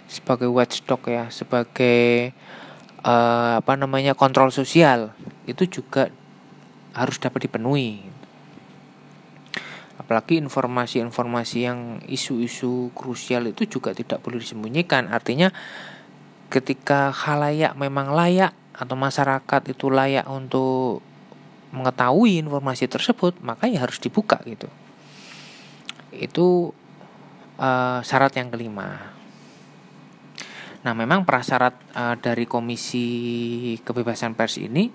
sebagai 0.07 0.49
watchdog 0.51 1.03
ya, 1.09 1.29
sebagai 1.29 2.33
uh, 3.03 3.59
apa 3.59 3.73
namanya 3.75 4.15
kontrol 4.15 4.55
sosial 4.55 5.13
itu 5.47 5.67
juga 5.67 6.09
harus 6.95 7.19
dapat 7.19 7.49
dipenuhi. 7.49 8.11
apalagi 10.03 10.43
informasi-informasi 10.43 11.59
yang 11.63 12.03
isu-isu 12.11 12.91
krusial 12.91 13.47
itu 13.55 13.71
juga 13.71 13.95
tidak 13.95 14.19
boleh 14.19 14.43
disembunyikan. 14.43 15.07
Artinya 15.07 15.55
ketika 16.51 17.15
khalayak 17.15 17.79
memang 17.79 18.11
layak 18.11 18.51
atau 18.75 18.99
masyarakat 18.99 19.63
itu 19.71 19.87
layak 19.95 20.27
untuk 20.27 21.07
mengetahui 21.71 22.43
informasi 22.43 22.91
tersebut 22.91 23.39
maka 23.47 23.71
ya 23.71 23.87
harus 23.87 24.03
dibuka 24.03 24.43
gitu. 24.43 24.67
Itu 26.11 26.75
uh, 27.63 28.03
syarat 28.03 28.35
yang 28.37 28.51
kelima 28.51 29.22
nah 30.83 30.93
memang 30.99 31.23
prasyarat 31.23 31.79
uh, 31.95 32.15
dari 32.19 32.45
komisi 32.45 33.07
kebebasan 33.87 34.35
pers 34.35 34.59
ini 34.59 34.91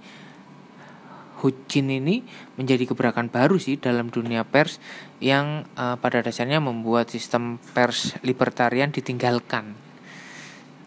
Hujin 1.37 1.93
ini 1.93 2.25
menjadi 2.57 2.89
gebrakan 2.89 3.29
baru 3.29 3.61
sih 3.61 3.77
dalam 3.77 4.09
dunia 4.09 4.41
pers 4.41 4.81
yang 5.21 5.69
uh, 5.77 5.93
pada 6.01 6.25
dasarnya 6.25 6.57
membuat 6.57 7.13
sistem 7.13 7.61
pers 7.77 8.17
libertarian 8.25 8.89
ditinggalkan. 8.89 9.77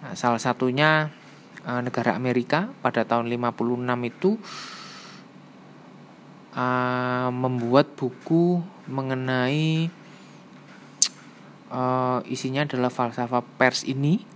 Nah, 0.02 0.18
salah 0.18 0.42
satunya 0.42 1.14
uh, 1.62 1.80
negara 1.86 2.18
Amerika 2.18 2.66
pada 2.82 3.06
tahun 3.06 3.30
56 3.30 4.10
itu 4.10 4.30
uh, 6.58 7.30
membuat 7.30 7.94
buku 7.94 8.58
mengenai 8.90 9.86
uh, 11.70 12.26
isinya 12.26 12.66
adalah 12.66 12.90
falsafah 12.90 13.46
pers 13.54 13.86
ini 13.86 14.26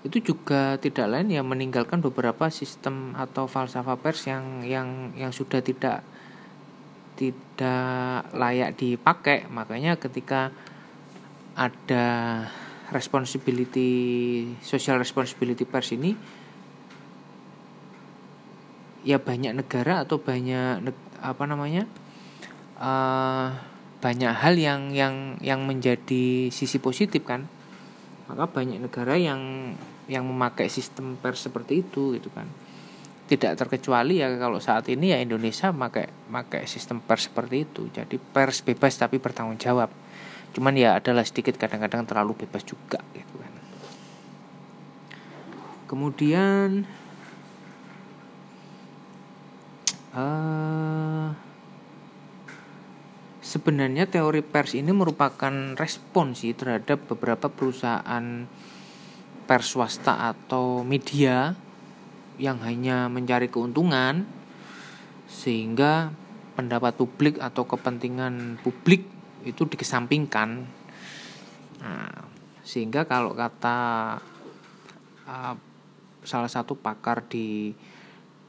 itu 0.00 0.32
juga 0.32 0.80
tidak 0.80 1.12
lain 1.12 1.28
ya 1.28 1.44
meninggalkan 1.44 2.00
beberapa 2.00 2.48
sistem 2.48 3.12
atau 3.12 3.44
falsafah 3.44 4.00
pers 4.00 4.24
yang 4.24 4.64
yang 4.64 5.12
yang 5.12 5.28
sudah 5.28 5.60
tidak 5.60 6.00
tidak 7.20 8.24
layak 8.32 8.80
dipakai. 8.80 9.44
Makanya 9.52 10.00
ketika 10.00 10.56
ada 11.52 12.06
responsibility 12.88 13.92
social 14.64 14.96
responsibility 14.96 15.68
pers 15.68 15.92
ini 15.92 16.16
ya 19.04 19.20
banyak 19.20 19.52
negara 19.52 20.04
atau 20.04 20.16
banyak 20.16 20.80
apa 21.20 21.44
namanya 21.44 21.84
uh, 22.80 23.52
banyak 24.00 24.32
hal 24.32 24.56
yang 24.56 24.92
yang 24.96 25.36
yang 25.44 25.64
menjadi 25.68 26.48
sisi 26.48 26.80
positif 26.80 27.24
kan 27.24 27.48
maka 28.30 28.46
banyak 28.46 28.78
negara 28.78 29.18
yang 29.18 29.74
yang 30.06 30.22
memakai 30.22 30.70
sistem 30.70 31.18
pers 31.18 31.50
seperti 31.50 31.82
itu 31.82 32.14
gitu 32.14 32.30
kan. 32.30 32.46
Tidak 33.26 33.58
terkecuali 33.58 34.22
ya 34.22 34.30
kalau 34.38 34.62
saat 34.62 34.86
ini 34.86 35.10
ya 35.10 35.18
Indonesia 35.18 35.74
pakai 35.74 36.30
pakai 36.30 36.62
sistem 36.70 37.02
pers 37.02 37.26
seperti 37.26 37.66
itu. 37.66 37.90
Jadi 37.90 38.22
pers 38.22 38.62
bebas 38.62 38.94
tapi 38.94 39.18
bertanggung 39.18 39.58
jawab. 39.58 39.90
Cuman 40.54 40.78
ya 40.78 40.94
adalah 40.94 41.26
sedikit 41.26 41.58
kadang-kadang 41.58 42.06
terlalu 42.06 42.46
bebas 42.46 42.62
juga 42.62 43.02
gitu 43.18 43.34
kan. 43.34 43.54
Kemudian 45.90 46.86
uh, 50.14 51.34
sebenarnya 53.50 54.06
teori 54.06 54.46
pers 54.46 54.78
ini 54.78 54.94
merupakan 54.94 55.74
respon 55.74 56.38
sih 56.38 56.54
terhadap 56.54 57.10
beberapa 57.10 57.50
perusahaan 57.50 58.46
pers 59.50 59.66
swasta 59.74 60.30
atau 60.30 60.86
media 60.86 61.58
yang 62.38 62.62
hanya 62.62 63.10
mencari 63.10 63.50
keuntungan 63.50 64.22
sehingga 65.26 66.14
pendapat 66.54 66.94
publik 66.94 67.42
atau 67.42 67.66
kepentingan 67.66 68.62
publik 68.62 69.10
itu 69.42 69.66
dikesampingkan. 69.66 70.70
Nah, 71.82 72.22
sehingga 72.62 73.02
kalau 73.10 73.34
kata 73.34 73.78
uh, 75.26 75.54
salah 76.22 76.50
satu 76.52 76.78
pakar 76.78 77.26
di 77.26 77.74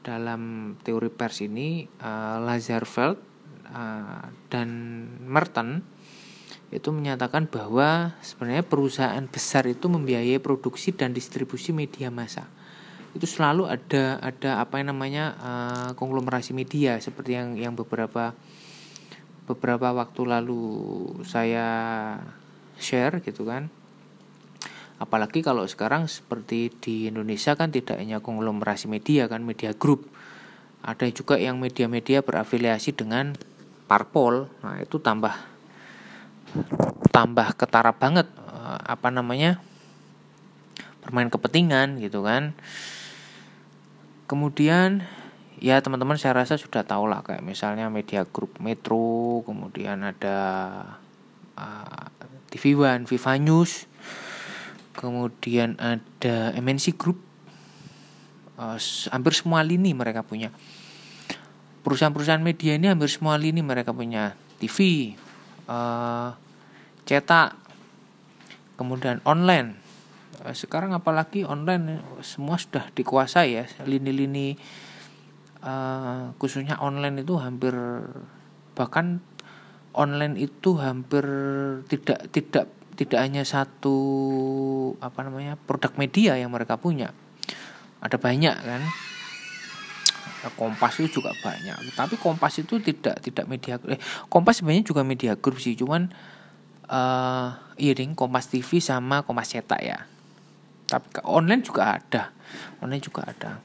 dalam 0.06 0.74
teori 0.86 1.10
pers 1.10 1.42
ini 1.42 1.90
uh, 1.98 2.38
Lazarfeld 2.38 3.31
Eh, 3.72 4.24
dan 4.52 4.68
Merton 5.24 5.80
itu 6.72 6.88
menyatakan 6.92 7.48
bahwa 7.48 8.16
sebenarnya 8.20 8.64
perusahaan 8.64 9.24
besar 9.28 9.64
itu 9.68 9.88
membiayai 9.88 10.40
produksi 10.40 10.92
dan 10.92 11.16
distribusi 11.16 11.72
media 11.72 12.12
massa. 12.12 12.48
Itu 13.12 13.28
selalu 13.28 13.68
ada 13.68 14.20
ada 14.24 14.64
apa 14.64 14.80
yang 14.80 14.96
namanya 14.96 15.36
uh, 15.36 15.90
konglomerasi 16.00 16.56
media 16.56 16.96
seperti 16.96 17.36
yang 17.36 17.60
yang 17.60 17.76
beberapa 17.76 18.32
beberapa 19.44 19.92
waktu 19.92 20.20
lalu 20.24 20.64
saya 21.28 21.68
share 22.80 23.20
gitu 23.20 23.44
kan. 23.44 23.68
Apalagi 24.96 25.44
kalau 25.44 25.68
sekarang 25.68 26.08
seperti 26.08 26.72
di 26.80 27.12
Indonesia 27.12 27.52
kan 27.52 27.68
tidak 27.68 28.00
hanya 28.00 28.24
konglomerasi 28.24 28.88
media 28.88 29.28
kan 29.28 29.44
media 29.44 29.76
group. 29.76 30.08
Ada 30.82 31.06
juga 31.14 31.38
yang 31.38 31.62
media-media 31.62 32.26
berafiliasi 32.26 32.90
dengan 32.96 33.38
parpol 33.92 34.48
nah 34.64 34.80
itu 34.80 34.96
tambah 34.96 35.36
tambah 37.12 37.52
ketara 37.60 37.92
banget 37.92 38.24
eh, 38.32 38.80
apa 38.88 39.12
namanya 39.12 39.60
bermain 41.04 41.28
kepentingan 41.28 41.98
gitu 41.98 42.24
kan. 42.24 42.54
Kemudian 44.30 45.04
ya 45.58 45.82
teman-teman 45.82 46.16
saya 46.16 46.40
rasa 46.40 46.56
sudah 46.56 46.86
tahu 46.86 47.10
lah 47.10 47.20
kayak 47.20 47.44
misalnya 47.44 47.92
media 47.92 48.24
grup 48.24 48.56
Metro 48.62 49.44
kemudian 49.44 50.00
ada 50.02 50.38
uh, 51.54 52.06
TV 52.50 52.74
One 52.74 53.04
Viva 53.04 53.38
News 53.38 53.86
kemudian 54.96 55.78
ada 55.78 56.50
MNC 56.58 56.98
Group 56.98 57.22
uh, 58.58 58.74
hampir 59.14 59.32
semua 59.38 59.62
lini 59.62 59.94
mereka 59.94 60.26
punya 60.26 60.50
perusahaan-perusahaan 61.82 62.42
media 62.42 62.78
ini 62.78 62.86
hampir 62.88 63.10
semua 63.10 63.34
lini 63.36 63.60
mereka 63.60 63.90
punya 63.90 64.38
TV, 64.62 65.12
uh, 65.66 65.74
eh, 65.74 66.30
cetak, 67.04 67.58
kemudian 68.78 69.18
online. 69.26 69.76
Uh, 70.42 70.54
sekarang 70.54 70.94
apalagi 70.94 71.42
online 71.42 72.00
semua 72.22 72.56
sudah 72.56 72.86
dikuasai 72.94 73.58
ya. 73.58 73.64
Lini-lini 73.82 74.54
uh, 75.66 76.30
khususnya 76.38 76.78
online 76.78 77.26
itu 77.26 77.34
hampir 77.38 77.74
bahkan 78.72 79.20
online 79.92 80.40
itu 80.40 80.78
hampir 80.80 81.26
tidak 81.90 82.30
tidak 82.32 82.66
tidak 82.94 83.20
hanya 83.20 83.42
satu 83.42 83.96
apa 85.02 85.26
namanya 85.26 85.58
produk 85.58 85.92
media 85.98 86.38
yang 86.38 86.54
mereka 86.54 86.78
punya. 86.78 87.10
Ada 88.02 88.18
banyak 88.18 88.56
kan 88.62 88.82
Kompas 90.58 90.98
itu 90.98 91.22
juga 91.22 91.30
banyak. 91.38 91.94
Tapi 91.94 92.18
Kompas 92.18 92.58
itu 92.58 92.82
tidak 92.82 93.22
tidak 93.22 93.46
media 93.46 93.78
eh 93.86 94.00
Kompas 94.26 94.58
sebenarnya 94.58 94.82
juga 94.82 95.06
media 95.06 95.38
grup 95.38 95.62
sih 95.62 95.78
cuman 95.78 96.10
uh, 96.90 97.48
ding 97.78 98.18
Kompas 98.18 98.50
TV 98.50 98.82
sama 98.82 99.22
Kompas 99.22 99.54
cetak 99.54 99.80
ya. 99.82 99.98
Tapi 100.90 101.22
online 101.22 101.62
juga 101.62 101.94
ada. 102.00 102.34
Online 102.82 103.02
juga 103.02 103.22
ada. 103.30 103.62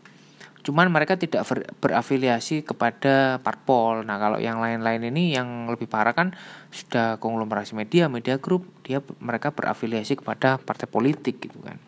Cuman 0.68 0.92
mereka 0.92 1.16
tidak 1.16 1.48
ber, 1.48 1.64
berafiliasi 1.80 2.68
kepada 2.68 3.40
parpol. 3.40 4.04
Nah 4.04 4.20
kalau 4.20 4.36
yang 4.36 4.60
lain-lain 4.60 5.08
ini 5.16 5.32
yang 5.32 5.72
lebih 5.72 5.88
parah 5.88 6.12
kan 6.12 6.36
sudah 6.76 7.16
konglomerasi 7.24 7.72
media 7.72 8.12
media 8.12 8.36
grup 8.36 8.68
dia 8.84 9.00
mereka 9.24 9.56
berafiliasi 9.56 10.20
kepada 10.20 10.60
partai 10.60 10.92
politik 10.92 11.40
gitu 11.40 11.64
kan. 11.64 11.80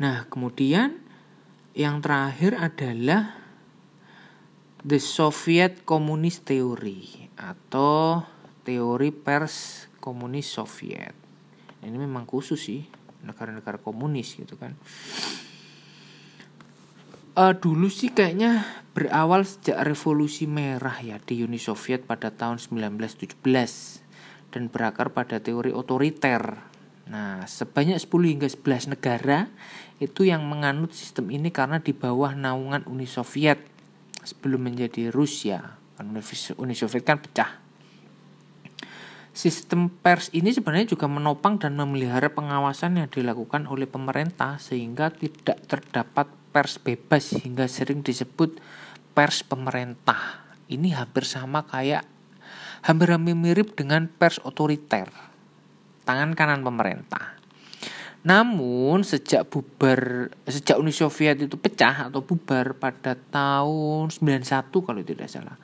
Nah 0.00 0.24
kemudian 0.32 1.09
yang 1.74 2.02
terakhir 2.02 2.58
adalah 2.58 3.38
The 4.80 4.98
Soviet 4.98 5.84
Communist 5.86 6.48
Theory 6.48 7.30
atau 7.36 8.24
teori 8.66 9.12
pers 9.14 9.86
komunis 10.00 10.48
Soviet. 10.48 11.14
Ini 11.80 11.96
memang 11.96 12.24
khusus 12.24 12.60
sih 12.60 12.82
negara-negara 13.22 13.78
komunis 13.80 14.36
gitu 14.36 14.56
kan. 14.56 14.74
Uh, 17.36 17.54
dulu 17.54 17.86
sih 17.86 18.10
kayaknya 18.10 18.66
berawal 18.90 19.46
sejak 19.46 19.86
revolusi 19.86 20.50
merah 20.50 20.98
ya 20.98 21.22
di 21.22 21.40
Uni 21.46 21.62
Soviet 21.62 22.02
pada 22.04 22.34
tahun 22.34 22.58
1917 22.58 23.38
dan 24.50 24.66
berakar 24.66 25.14
pada 25.14 25.38
teori 25.38 25.70
otoriter 25.70 26.70
Nah, 27.10 27.42
sebanyak 27.42 27.98
10 27.98 28.06
hingga 28.38 28.46
11 28.46 28.94
negara 28.94 29.50
itu 30.00 30.24
yang 30.24 30.48
menganut 30.48 30.96
sistem 30.96 31.28
ini 31.28 31.52
karena 31.52 31.76
di 31.76 31.92
bawah 31.92 32.32
naungan 32.32 32.88
Uni 32.88 33.04
Soviet 33.04 33.60
sebelum 34.24 34.72
menjadi 34.72 35.12
Rusia. 35.12 35.76
Kan 36.00 36.16
Uni 36.56 36.72
Soviet 36.72 37.04
kan 37.04 37.20
pecah. 37.20 37.60
Sistem 39.30 39.92
pers 39.92 40.32
ini 40.34 40.50
sebenarnya 40.50 40.96
juga 40.96 41.06
menopang 41.06 41.60
dan 41.60 41.76
memelihara 41.76 42.32
pengawasan 42.32 42.98
yang 42.98 43.08
dilakukan 43.12 43.68
oleh 43.68 43.86
pemerintah 43.86 44.58
sehingga 44.58 45.12
tidak 45.12 45.60
terdapat 45.70 46.26
pers 46.50 46.82
bebas 46.82 47.36
hingga 47.38 47.70
sering 47.70 48.02
disebut 48.02 48.58
pers 49.14 49.44
pemerintah. 49.46 50.48
Ini 50.66 50.98
hampir 50.98 51.28
sama 51.28 51.62
kayak 51.62 52.02
hampir-hampir 52.82 53.36
mirip 53.36 53.76
dengan 53.76 54.08
pers 54.08 54.40
otoriter, 54.42 55.12
tangan 56.08 56.32
kanan 56.32 56.64
pemerintah. 56.64 57.39
Namun 58.20 59.00
sejak 59.00 59.48
bubar 59.48 60.28
sejak 60.44 60.76
Uni 60.76 60.92
Soviet 60.92 61.40
itu 61.40 61.56
pecah 61.56 62.12
atau 62.12 62.20
bubar 62.20 62.76
pada 62.76 63.16
tahun 63.16 64.12
91 64.12 64.44
kalau 64.84 65.00
tidak 65.00 65.28
salah. 65.32 65.56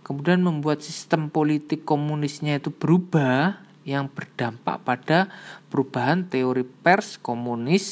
Kemudian 0.00 0.40
membuat 0.40 0.80
sistem 0.80 1.28
politik 1.28 1.84
komunisnya 1.84 2.58
itu 2.58 2.72
berubah 2.72 3.62
yang 3.84 4.08
berdampak 4.08 4.80
pada 4.82 5.28
perubahan 5.68 6.26
teori 6.26 6.64
pers 6.64 7.20
komunis 7.20 7.84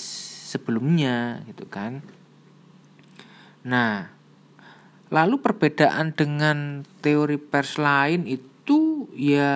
sebelumnya 0.49 1.45
gitu 1.45 1.69
kan. 1.69 2.01
Nah, 3.69 4.09
lalu 5.13 5.37
perbedaan 5.45 6.17
dengan 6.17 6.89
teori 7.05 7.37
pers 7.37 7.77
lain 7.77 8.25
itu 8.25 9.07
ya 9.13 9.53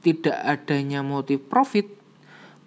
tidak 0.00 0.38
adanya 0.46 1.02
motif 1.02 1.42
profit 1.50 1.99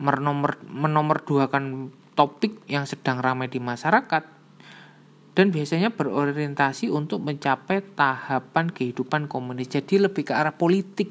menomor 0.03 0.59
menomorduakan 0.67 1.95
topik 2.13 2.59
yang 2.67 2.83
sedang 2.83 3.23
ramai 3.23 3.47
di 3.47 3.63
masyarakat 3.63 4.23
dan 5.33 5.49
biasanya 5.49 5.89
berorientasi 5.95 6.93
untuk 6.93 7.25
mencapai 7.25 7.81
tahapan 7.97 8.69
kehidupan 8.69 9.25
komunis. 9.25 9.65
Jadi 9.71 9.97
lebih 9.97 10.29
ke 10.29 10.33
arah 10.35 10.53
politik. 10.53 11.09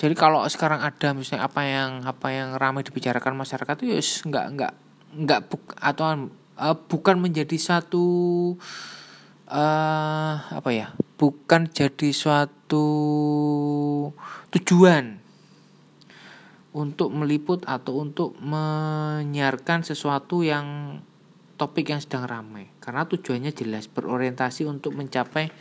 Jadi 0.00 0.14
kalau 0.16 0.42
sekarang 0.48 0.80
ada 0.80 1.12
misalnya 1.12 1.46
apa 1.46 1.62
yang 1.68 2.02
apa 2.08 2.32
yang 2.32 2.56
ramai 2.56 2.82
dibicarakan 2.82 3.36
masyarakat 3.36 3.74
itu 3.84 3.92
ya 3.92 4.02
nggak 4.02 4.46
nggak 4.56 4.72
nggak 5.12 5.40
buk, 5.52 5.62
atau 5.78 6.32
uh, 6.58 6.76
bukan 6.88 7.20
menjadi 7.20 7.54
satu 7.60 8.04
uh, 9.52 10.34
apa 10.48 10.70
ya 10.72 10.96
bukan 11.20 11.70
jadi 11.70 12.10
suatu 12.10 12.86
tujuan 14.50 15.21
untuk 16.72 17.12
meliput 17.12 17.68
atau 17.68 18.00
untuk 18.00 18.32
menyiarkan 18.40 19.84
sesuatu 19.84 20.40
yang 20.40 20.98
topik 21.60 21.92
yang 21.92 22.00
sedang 22.00 22.24
ramai. 22.24 22.72
Karena 22.80 23.04
tujuannya 23.04 23.52
jelas 23.52 23.86
berorientasi 23.92 24.64
untuk 24.64 24.96
mencapai 24.96 25.52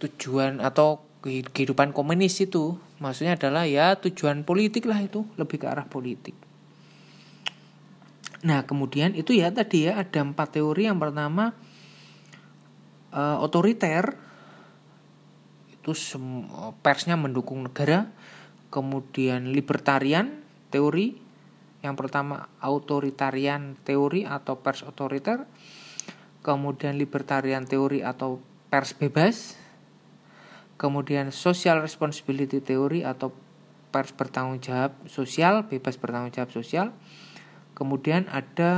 tujuan 0.00 0.58
atau 0.64 1.04
kehidupan 1.22 1.92
komunis 1.92 2.40
itu. 2.40 2.80
Maksudnya 2.98 3.36
adalah 3.36 3.68
ya 3.68 3.94
tujuan 4.00 4.42
politik 4.42 4.88
lah 4.88 5.04
itu 5.04 5.28
lebih 5.36 5.62
ke 5.62 5.66
arah 5.68 5.86
politik. 5.86 6.34
Nah 8.42 8.66
kemudian 8.66 9.14
itu 9.14 9.36
ya 9.36 9.52
tadi 9.54 9.86
ya 9.86 10.00
ada 10.00 10.24
empat 10.24 10.58
teori. 10.58 10.88
Yang 10.88 10.98
pertama 10.98 11.52
uh, 13.12 13.38
otoriter. 13.44 14.16
Itu 15.82 15.92
persnya 16.78 17.18
mendukung 17.18 17.66
negara 17.66 18.06
kemudian 18.72 19.52
libertarian 19.52 20.40
teori 20.72 21.20
yang 21.84 21.92
pertama 21.92 22.48
autoritarian 22.64 23.76
teori 23.84 24.24
atau 24.24 24.64
pers 24.64 24.80
otoriter 24.80 25.44
kemudian 26.40 26.96
libertarian 26.96 27.68
teori 27.68 28.00
atau 28.00 28.40
pers 28.72 28.96
bebas 28.96 29.60
kemudian 30.80 31.28
social 31.30 31.84
responsibility 31.84 32.64
teori 32.64 33.04
atau 33.04 33.28
pers 33.92 34.16
bertanggung 34.16 34.64
jawab 34.64 34.96
sosial 35.04 35.68
bebas 35.68 36.00
bertanggung 36.00 36.32
jawab 36.32 36.50
sosial 36.50 36.96
kemudian 37.76 38.24
ada 38.32 38.72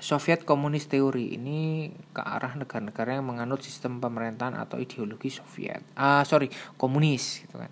Soviet 0.00 0.48
komunis 0.48 0.88
teori 0.88 1.36
ini 1.36 1.92
ke 2.16 2.24
arah 2.24 2.56
negara-negara 2.56 3.20
yang 3.20 3.28
menganut 3.28 3.60
sistem 3.60 4.00
pemerintahan 4.00 4.56
atau 4.56 4.80
ideologi 4.80 5.28
Soviet. 5.28 5.84
Ah, 5.92 6.24
sorry, 6.24 6.48
komunis 6.80 7.44
gitu 7.44 7.60
kan. 7.60 7.68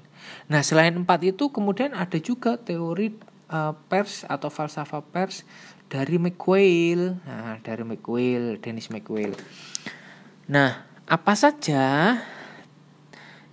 Nah, 0.49 0.61
selain 0.65 0.95
empat 0.97 1.25
itu 1.25 1.51
kemudian 1.53 1.93
ada 1.93 2.17
juga 2.23 2.57
teori 2.57 3.13
uh, 3.53 3.75
pers 3.89 4.25
atau 4.29 4.49
falsafah 4.53 5.05
pers 5.09 5.45
dari 5.89 6.21
McQuail. 6.21 7.17
Nah, 7.25 7.59
dari 7.65 7.83
McQuail, 7.85 8.61
Dennis 8.61 8.93
McQuail. 8.93 9.33
Nah, 10.53 10.85
apa 11.09 11.33
saja? 11.35 12.17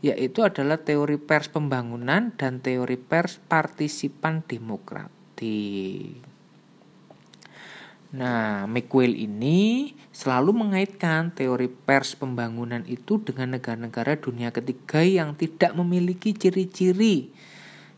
Yaitu 0.04 0.45
adalah 0.45 0.78
teori 0.84 1.17
pers 1.17 1.49
pembangunan 1.49 2.36
dan 2.36 2.62
teori 2.62 2.99
pers 2.99 3.41
partisipan 3.49 4.45
demokratik. 4.45 6.35
Nah, 8.15 8.63
McQuail 8.63 9.12
ini 9.12 9.91
selalu 10.15 10.56
mengaitkan 10.56 11.36
teori 11.36 11.67
pers 11.67 12.15
pembangunan 12.15 12.80
itu 12.88 13.19
dengan 13.19 13.60
negara-negara 13.60 14.15
dunia 14.15 14.56
ketiga 14.56 15.04
yang 15.04 15.36
tidak 15.36 15.75
memiliki 15.75 16.32
ciri-ciri 16.32 17.36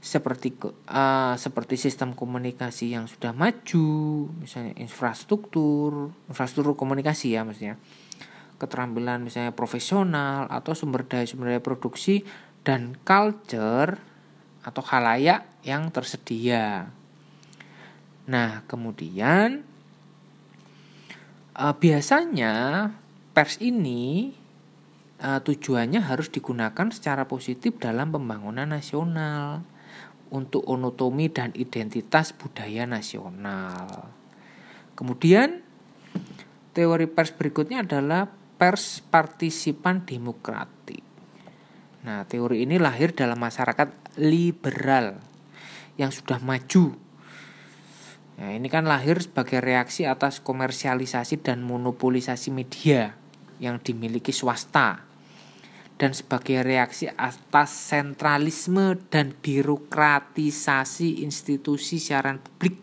seperti 0.02 0.58
uh, 0.90 1.38
seperti 1.38 1.78
sistem 1.78 2.18
komunikasi 2.18 2.98
yang 2.98 3.06
sudah 3.06 3.30
maju, 3.30 4.26
misalnya 4.42 4.74
infrastruktur, 4.82 6.10
infrastruktur 6.26 6.74
komunikasi 6.74 7.38
ya 7.38 7.46
maksudnya. 7.46 7.78
Keterampilan 8.58 9.22
misalnya 9.22 9.54
profesional 9.54 10.50
atau 10.50 10.74
sumber 10.74 11.06
daya 11.06 11.30
sumber 11.30 11.54
daya 11.54 11.62
produksi 11.62 12.26
dan 12.66 12.98
culture 13.06 14.02
atau 14.66 14.82
halayak 14.82 15.46
yang 15.62 15.94
tersedia. 15.94 16.90
Nah, 18.26 18.66
kemudian 18.66 19.77
uh, 21.58 21.76
biasanya 21.76 22.54
pers 23.34 23.58
ini 23.60 24.32
uh, 25.22 25.42
tujuannya 25.42 26.06
harus 26.06 26.30
digunakan 26.30 26.88
secara 26.94 27.26
positif 27.26 27.82
dalam 27.82 28.14
pembangunan 28.14 28.70
nasional 28.70 29.66
untuk 30.30 30.64
onotomi 30.68 31.32
dan 31.32 31.56
identitas 31.58 32.36
budaya 32.36 32.86
nasional. 32.86 34.12
Kemudian 34.94 35.64
teori 36.74 37.08
pers 37.10 37.32
berikutnya 37.34 37.86
adalah 37.86 38.28
pers 38.58 39.00
partisipan 39.02 40.04
demokratik. 40.04 41.06
Nah, 42.04 42.26
teori 42.26 42.66
ini 42.66 42.82
lahir 42.82 43.14
dalam 43.14 43.38
masyarakat 43.40 44.18
liberal 44.20 45.20
yang 45.98 46.10
sudah 46.14 46.42
maju 46.42 47.07
Nah, 48.38 48.54
ini 48.54 48.70
kan 48.70 48.86
lahir 48.86 49.18
sebagai 49.18 49.58
reaksi 49.58 50.06
atas 50.06 50.46
komersialisasi 50.46 51.42
dan 51.42 51.66
monopolisasi 51.66 52.54
media 52.54 53.18
yang 53.58 53.82
dimiliki 53.82 54.30
swasta 54.30 55.02
dan 55.98 56.14
sebagai 56.14 56.62
reaksi 56.62 57.10
atas 57.10 57.74
sentralisme 57.74 59.02
dan 59.10 59.34
birokratisasi 59.34 61.26
institusi 61.26 61.98
siaran 61.98 62.38
publik 62.38 62.78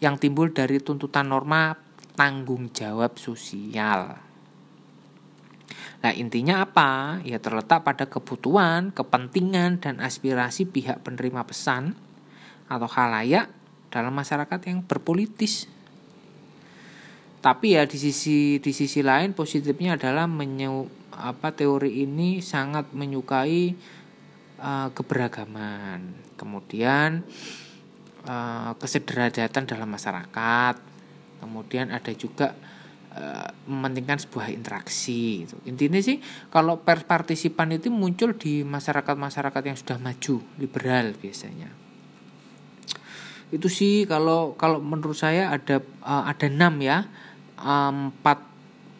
yang 0.00 0.16
timbul 0.16 0.48
dari 0.56 0.80
tuntutan 0.80 1.28
norma 1.28 1.76
tanggung 2.16 2.72
jawab 2.72 3.20
sosial. 3.20 4.16
Nah, 6.00 6.12
intinya 6.16 6.64
apa? 6.64 7.20
Ya 7.24 7.40
terletak 7.40 7.84
pada 7.84 8.08
kebutuhan, 8.08 8.92
kepentingan 8.92 9.84
dan 9.84 10.00
aspirasi 10.00 10.64
pihak 10.68 11.04
penerima 11.04 11.44
pesan 11.44 11.96
atau 12.68 12.88
halayak 12.88 13.52
dalam 13.94 14.10
masyarakat 14.10 14.58
yang 14.66 14.82
berpolitis. 14.82 15.70
Tapi 17.38 17.78
ya 17.78 17.86
di 17.86 17.94
sisi 17.94 18.58
di 18.58 18.72
sisi 18.74 19.06
lain 19.06 19.38
positifnya 19.38 19.94
adalah 19.94 20.26
menyu, 20.26 20.90
apa 21.14 21.54
teori 21.54 22.02
ini 22.02 22.42
sangat 22.42 22.90
menyukai 22.90 23.70
uh, 24.58 24.90
keberagaman. 24.90 26.34
Kemudian 26.34 27.22
uh, 28.26 28.74
kesederajatan 28.82 29.70
dalam 29.70 29.86
masyarakat. 29.86 30.74
Kemudian 31.44 31.92
ada 31.92 32.10
juga 32.16 32.56
uh, 33.12 33.48
mementingkan 33.68 34.24
sebuah 34.24 34.48
interaksi. 34.50 35.44
Gitu. 35.44 35.54
Intinya 35.68 36.00
sih 36.00 36.18
kalau 36.48 36.80
pers 36.80 37.04
partisipan 37.04 37.76
itu 37.76 37.92
muncul 37.92 38.34
di 38.34 38.64
masyarakat-masyarakat 38.64 39.62
yang 39.68 39.76
sudah 39.76 40.00
maju, 40.00 40.40
liberal 40.56 41.12
biasanya 41.20 41.83
itu 43.54 43.70
sih 43.70 44.02
kalau 44.10 44.58
kalau 44.58 44.82
menurut 44.82 45.14
saya 45.14 45.54
ada 45.54 45.78
uh, 46.02 46.26
ada 46.26 46.50
enam 46.50 46.82
ya. 46.82 47.06
Empat 47.54 48.42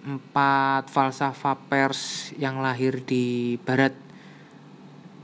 empat 0.07 0.87
falsafah 0.95 1.59
pers 1.67 2.31
yang 2.39 2.63
lahir 2.63 3.03
di 3.03 3.59
barat. 3.67 3.99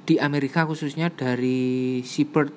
Di 0.03 0.19
Amerika 0.19 0.67
khususnya 0.67 1.15
dari 1.15 2.03
Siebert 2.03 2.51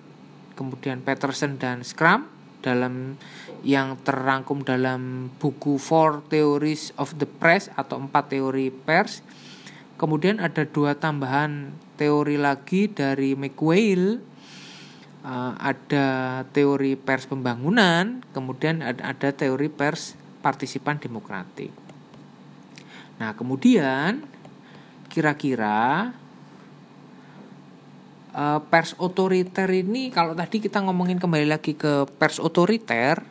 kemudian 0.58 1.06
Peterson 1.06 1.62
dan 1.62 1.86
Scrum 1.86 2.26
dalam 2.66 3.22
yang 3.62 4.00
terangkum 4.02 4.66
dalam 4.66 5.30
buku 5.38 5.78
Four 5.78 6.26
Theories 6.34 6.90
of 6.98 7.14
the 7.22 7.30
Press 7.30 7.70
atau 7.78 8.02
empat 8.02 8.34
teori 8.34 8.74
pers. 8.74 9.22
Kemudian 10.00 10.42
ada 10.42 10.66
dua 10.66 10.98
tambahan 10.98 11.76
teori 12.02 12.42
lagi 12.42 12.90
dari 12.90 13.38
McWhale 13.38 14.33
uh, 15.24 15.56
ada 15.58 16.08
teori 16.52 17.00
pers 17.00 17.26
pembangunan, 17.26 18.22
kemudian 18.36 18.84
ada, 18.84 19.32
teori 19.32 19.72
pers 19.72 20.20
partisipan 20.44 21.00
demokratik. 21.00 21.72
Nah, 23.18 23.32
kemudian 23.34 24.28
kira-kira 25.08 26.12
uh, 28.36 28.60
pers 28.68 28.98
otoriter 29.00 29.70
ini 29.72 30.12
kalau 30.12 30.36
tadi 30.36 30.60
kita 30.60 30.84
ngomongin 30.84 31.22
kembali 31.22 31.48
lagi 31.48 31.78
ke 31.78 32.10
pers 32.18 32.42
otoriter 32.42 33.22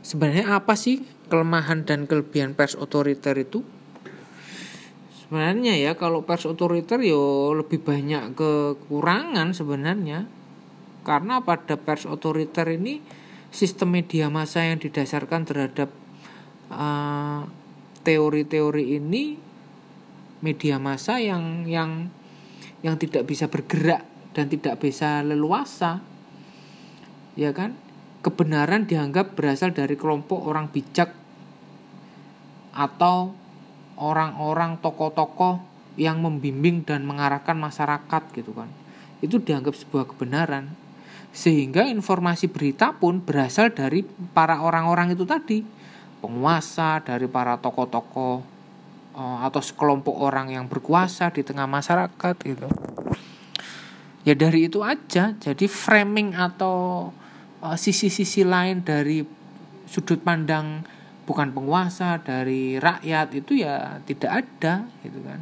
sebenarnya 0.00 0.56
apa 0.56 0.76
sih 0.76 1.04
kelemahan 1.28 1.84
dan 1.84 2.08
kelebihan 2.08 2.56
pers 2.56 2.76
otoriter 2.76 3.36
itu 3.36 3.60
sebenarnya 5.24 5.74
ya 5.80 5.92
kalau 5.96 6.22
pers 6.28 6.44
otoriter 6.44 7.00
yo 7.00 7.52
lebih 7.56 7.80
banyak 7.80 8.36
kekurangan 8.36 9.56
sebenarnya. 9.56 10.28
Karena 11.04 11.44
pada 11.44 11.76
pers 11.76 12.08
otoriter 12.08 12.64
ini 12.76 13.00
sistem 13.52 13.94
media 13.94 14.32
massa 14.32 14.64
yang 14.64 14.80
didasarkan 14.80 15.42
terhadap 15.44 15.92
uh, 16.72 17.44
teori-teori 18.04 19.00
ini 19.00 19.36
media 20.44 20.76
massa 20.76 21.20
yang 21.20 21.64
yang 21.64 22.12
yang 22.84 23.00
tidak 23.00 23.24
bisa 23.24 23.48
bergerak 23.48 24.04
dan 24.36 24.48
tidak 24.52 24.76
bisa 24.80 25.24
leluasa 25.24 26.04
ya 27.38 27.50
kan? 27.54 27.74
Kebenaran 28.24 28.88
dianggap 28.88 29.36
berasal 29.36 29.76
dari 29.76 30.00
kelompok 30.00 30.48
orang 30.48 30.72
bijak 30.72 31.12
atau 32.72 33.43
orang-orang 33.98 34.78
tokoh-tokoh 34.82 35.62
yang 35.94 36.18
membimbing 36.18 36.82
dan 36.82 37.06
mengarahkan 37.06 37.54
masyarakat 37.54 38.22
gitu 38.34 38.50
kan. 38.54 38.66
Itu 39.22 39.38
dianggap 39.38 39.74
sebuah 39.74 40.04
kebenaran. 40.14 40.74
Sehingga 41.34 41.86
informasi 41.90 42.46
berita 42.46 42.94
pun 42.94 43.18
berasal 43.18 43.74
dari 43.74 44.06
para 44.34 44.62
orang-orang 44.62 45.14
itu 45.14 45.26
tadi. 45.26 45.62
Penguasa 46.22 47.02
dari 47.02 47.26
para 47.26 47.58
tokoh-tokoh 47.58 48.36
uh, 49.14 49.38
atau 49.46 49.60
sekelompok 49.62 50.14
orang 50.14 50.50
yang 50.54 50.66
berkuasa 50.66 51.30
di 51.30 51.42
tengah 51.46 51.66
masyarakat 51.66 52.34
gitu. 52.42 52.68
Ya 54.24 54.34
dari 54.34 54.66
itu 54.72 54.80
aja. 54.80 55.36
Jadi 55.36 55.66
framing 55.68 56.32
atau 56.34 57.10
uh, 57.60 57.76
sisi-sisi 57.76 58.42
lain 58.42 58.82
dari 58.82 59.20
sudut 59.84 60.18
pandang 60.24 60.82
bukan 61.24 61.52
penguasa 61.52 62.20
dari 62.20 62.76
rakyat 62.76 63.28
itu 63.32 63.64
ya 63.64 64.00
tidak 64.04 64.44
ada 64.44 64.84
gitu 65.04 65.20
kan 65.24 65.40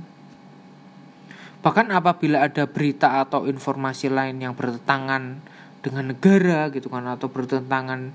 bahkan 1.63 1.87
apabila 1.95 2.43
ada 2.43 2.67
berita 2.67 3.23
atau 3.23 3.47
informasi 3.47 4.11
lain 4.11 4.43
yang 4.43 4.55
bertentangan 4.55 5.39
dengan 5.83 6.05
negara 6.15 6.71
gitu 6.75 6.91
kan 6.91 7.07
atau 7.07 7.31
bertentangan 7.31 8.15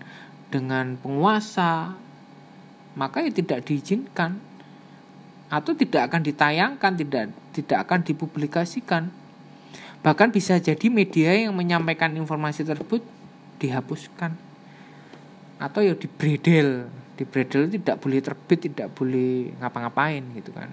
dengan 0.51 0.99
penguasa 0.99 1.95
maka 2.97 3.21
ya 3.21 3.29
tidak 3.29 3.67
diizinkan 3.69 4.41
atau 5.47 5.71
tidak 5.71 6.11
akan 6.11 6.21
ditayangkan, 6.27 6.91
tidak 6.99 7.23
tidak 7.55 7.77
akan 7.87 7.99
dipublikasikan. 8.03 9.03
Bahkan 10.03 10.29
bisa 10.33 10.59
jadi 10.59 10.87
media 10.91 11.31
yang 11.33 11.55
menyampaikan 11.55 12.13
informasi 12.17 12.65
tersebut 12.67 13.05
dihapuskan 13.61 14.35
atau 15.57 15.81
ya 15.85 15.93
dibredel. 15.93 16.89
Dibredel 17.17 17.65
tidak 17.73 17.97
boleh 17.97 18.21
terbit, 18.21 18.59
tidak 18.69 18.93
boleh 18.93 19.57
ngapa-ngapain 19.57 20.21
gitu 20.37 20.53
kan. 20.53 20.69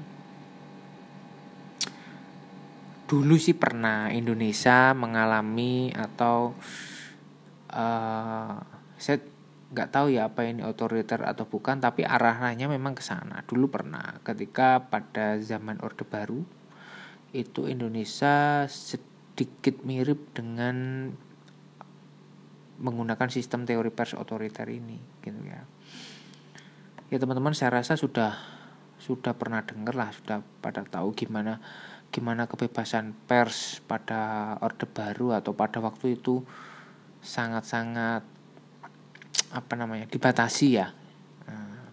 Dulu 3.08 3.36
sih 3.40 3.56
pernah 3.56 4.12
Indonesia 4.12 4.92
mengalami 4.92 5.88
atau 5.92 6.52
uh, 7.72 8.56
saya 9.00 9.18
nggak 9.74 9.90
tahu 9.90 10.06
ya 10.14 10.30
apa 10.30 10.46
ini 10.46 10.62
otoriter 10.62 11.26
atau 11.26 11.50
bukan 11.50 11.82
tapi 11.82 12.06
arahnya 12.06 12.70
memang 12.70 12.94
ke 12.94 13.02
sana 13.02 13.42
dulu 13.42 13.66
pernah 13.66 14.22
ketika 14.22 14.86
pada 14.86 15.34
zaman 15.42 15.82
orde 15.82 16.06
baru 16.06 16.46
itu 17.34 17.66
Indonesia 17.66 18.70
sedikit 18.70 19.82
mirip 19.82 20.30
dengan 20.30 21.10
menggunakan 22.78 23.26
sistem 23.26 23.66
teori 23.66 23.90
pers 23.90 24.14
otoriter 24.14 24.70
ini 24.70 24.98
gitu 25.26 25.42
ya 25.42 25.73
ya 27.14 27.22
teman-teman 27.22 27.54
saya 27.54 27.78
rasa 27.78 27.94
sudah 27.94 28.34
sudah 28.98 29.38
pernah 29.38 29.62
dengar 29.62 29.94
lah 29.94 30.10
sudah 30.10 30.42
pada 30.58 30.82
tahu 30.82 31.14
gimana 31.14 31.62
gimana 32.10 32.50
kebebasan 32.50 33.14
pers 33.30 33.78
pada 33.86 34.54
orde 34.58 34.82
baru 34.90 35.38
atau 35.38 35.54
pada 35.54 35.78
waktu 35.78 36.18
itu 36.18 36.42
sangat-sangat 37.22 38.26
apa 39.54 39.74
namanya 39.78 40.10
dibatasi 40.10 40.66
ya. 40.74 40.90
Uh, 41.46 41.86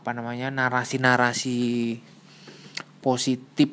apa 0.00 0.16
namanya 0.16 0.48
narasi-narasi 0.48 1.96
positif 3.04 3.68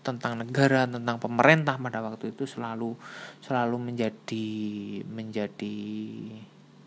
tentang 0.00 0.40
negara 0.40 0.88
tentang 0.88 1.20
pemerintah 1.20 1.76
pada 1.76 2.00
waktu 2.00 2.32
itu 2.32 2.48
selalu 2.48 2.96
selalu 3.44 3.92
menjadi 3.92 4.48
menjadi 5.08 5.76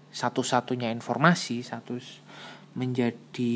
satu-satunya 0.10 0.90
informasi 0.90 1.62
satu 1.62 2.02
menjadi 2.74 3.56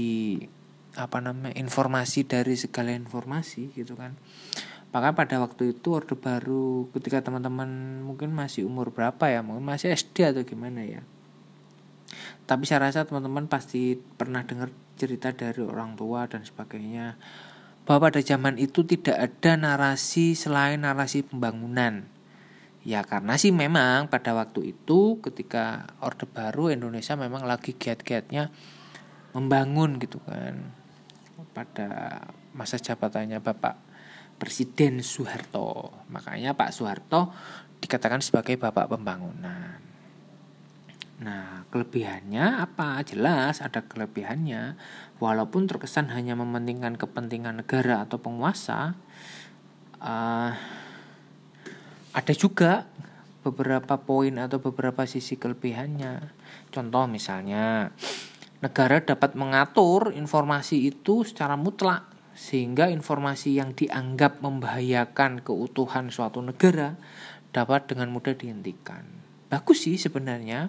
apa 0.93 1.17
namanya 1.17 1.57
informasi 1.57 2.29
dari 2.29 2.53
segala 2.53 2.93
informasi 2.93 3.73
gitu 3.73 3.97
kan. 3.97 4.13
Maka 4.93 5.17
pada 5.17 5.41
waktu 5.41 5.73
itu 5.73 5.89
orde 5.89 6.13
baru 6.13 6.85
ketika 6.93 7.25
teman-teman 7.25 8.01
mungkin 8.05 8.29
masih 8.29 8.69
umur 8.69 8.93
berapa 8.93 9.25
ya 9.25 9.41
mungkin 9.41 9.65
masih 9.65 9.89
SD 9.89 10.29
atau 10.29 10.45
gimana 10.45 10.85
ya. 10.85 11.01
Tapi 12.45 12.69
saya 12.69 12.85
rasa 12.85 13.09
teman-teman 13.09 13.49
pasti 13.49 13.97
pernah 13.97 14.45
dengar 14.45 14.69
cerita 14.93 15.33
dari 15.33 15.65
orang 15.65 15.97
tua 15.97 16.29
dan 16.29 16.45
sebagainya 16.45 17.17
bahwa 17.89 18.13
pada 18.13 18.21
zaman 18.21 18.61
itu 18.61 18.85
tidak 18.85 19.17
ada 19.17 19.57
narasi 19.57 20.37
selain 20.37 20.85
narasi 20.85 21.25
pembangunan 21.25 22.12
ya 22.83 23.03
karena 23.07 23.39
sih 23.39 23.55
memang 23.55 24.11
pada 24.11 24.35
waktu 24.35 24.75
itu 24.75 25.23
ketika 25.23 25.87
orde 26.03 26.27
baru 26.27 26.75
Indonesia 26.75 27.15
memang 27.15 27.47
lagi 27.47 27.75
giat-giatnya 27.79 28.51
membangun 29.31 29.97
gitu 30.03 30.19
kan 30.23 30.71
pada 31.55 32.21
masa 32.51 32.75
jabatannya 32.77 33.39
Bapak 33.39 33.79
Presiden 34.35 34.99
Soeharto 34.99 35.95
makanya 36.11 36.51
Pak 36.53 36.75
Soeharto 36.75 37.31
dikatakan 37.79 38.19
sebagai 38.19 38.59
Bapak 38.59 38.91
Pembangunan 38.91 39.83
Nah, 41.23 41.63
kelebihannya 41.71 42.59
apa? 42.59 42.99
Jelas 43.07 43.63
ada 43.63 43.79
kelebihannya. 43.87 44.75
Walaupun 45.23 45.71
terkesan 45.71 46.11
hanya 46.11 46.35
mementingkan 46.35 46.99
kepentingan 46.99 47.63
negara 47.63 48.03
atau 48.03 48.19
penguasa, 48.19 48.99
uh, 50.03 50.51
ada 52.13 52.33
juga 52.37 52.85
beberapa 53.43 53.99
poin 53.99 54.37
atau 54.39 54.61
beberapa 54.61 55.03
sisi 55.03 55.35
kelebihannya. 55.35 56.31
Contoh 56.71 57.05
misalnya, 57.09 57.91
negara 58.63 59.03
dapat 59.03 59.35
mengatur 59.35 60.15
informasi 60.15 60.87
itu 60.87 61.27
secara 61.27 61.59
mutlak 61.59 62.07
sehingga 62.33 62.89
informasi 62.89 63.61
yang 63.61 63.77
dianggap 63.77 64.41
membahayakan 64.41 65.45
keutuhan 65.45 66.09
suatu 66.09 66.41
negara 66.41 66.97
dapat 67.53 67.91
dengan 67.91 68.09
mudah 68.09 68.33
dihentikan. 68.33 69.05
Bagus 69.51 69.85
sih 69.85 70.01
sebenarnya 70.01 70.65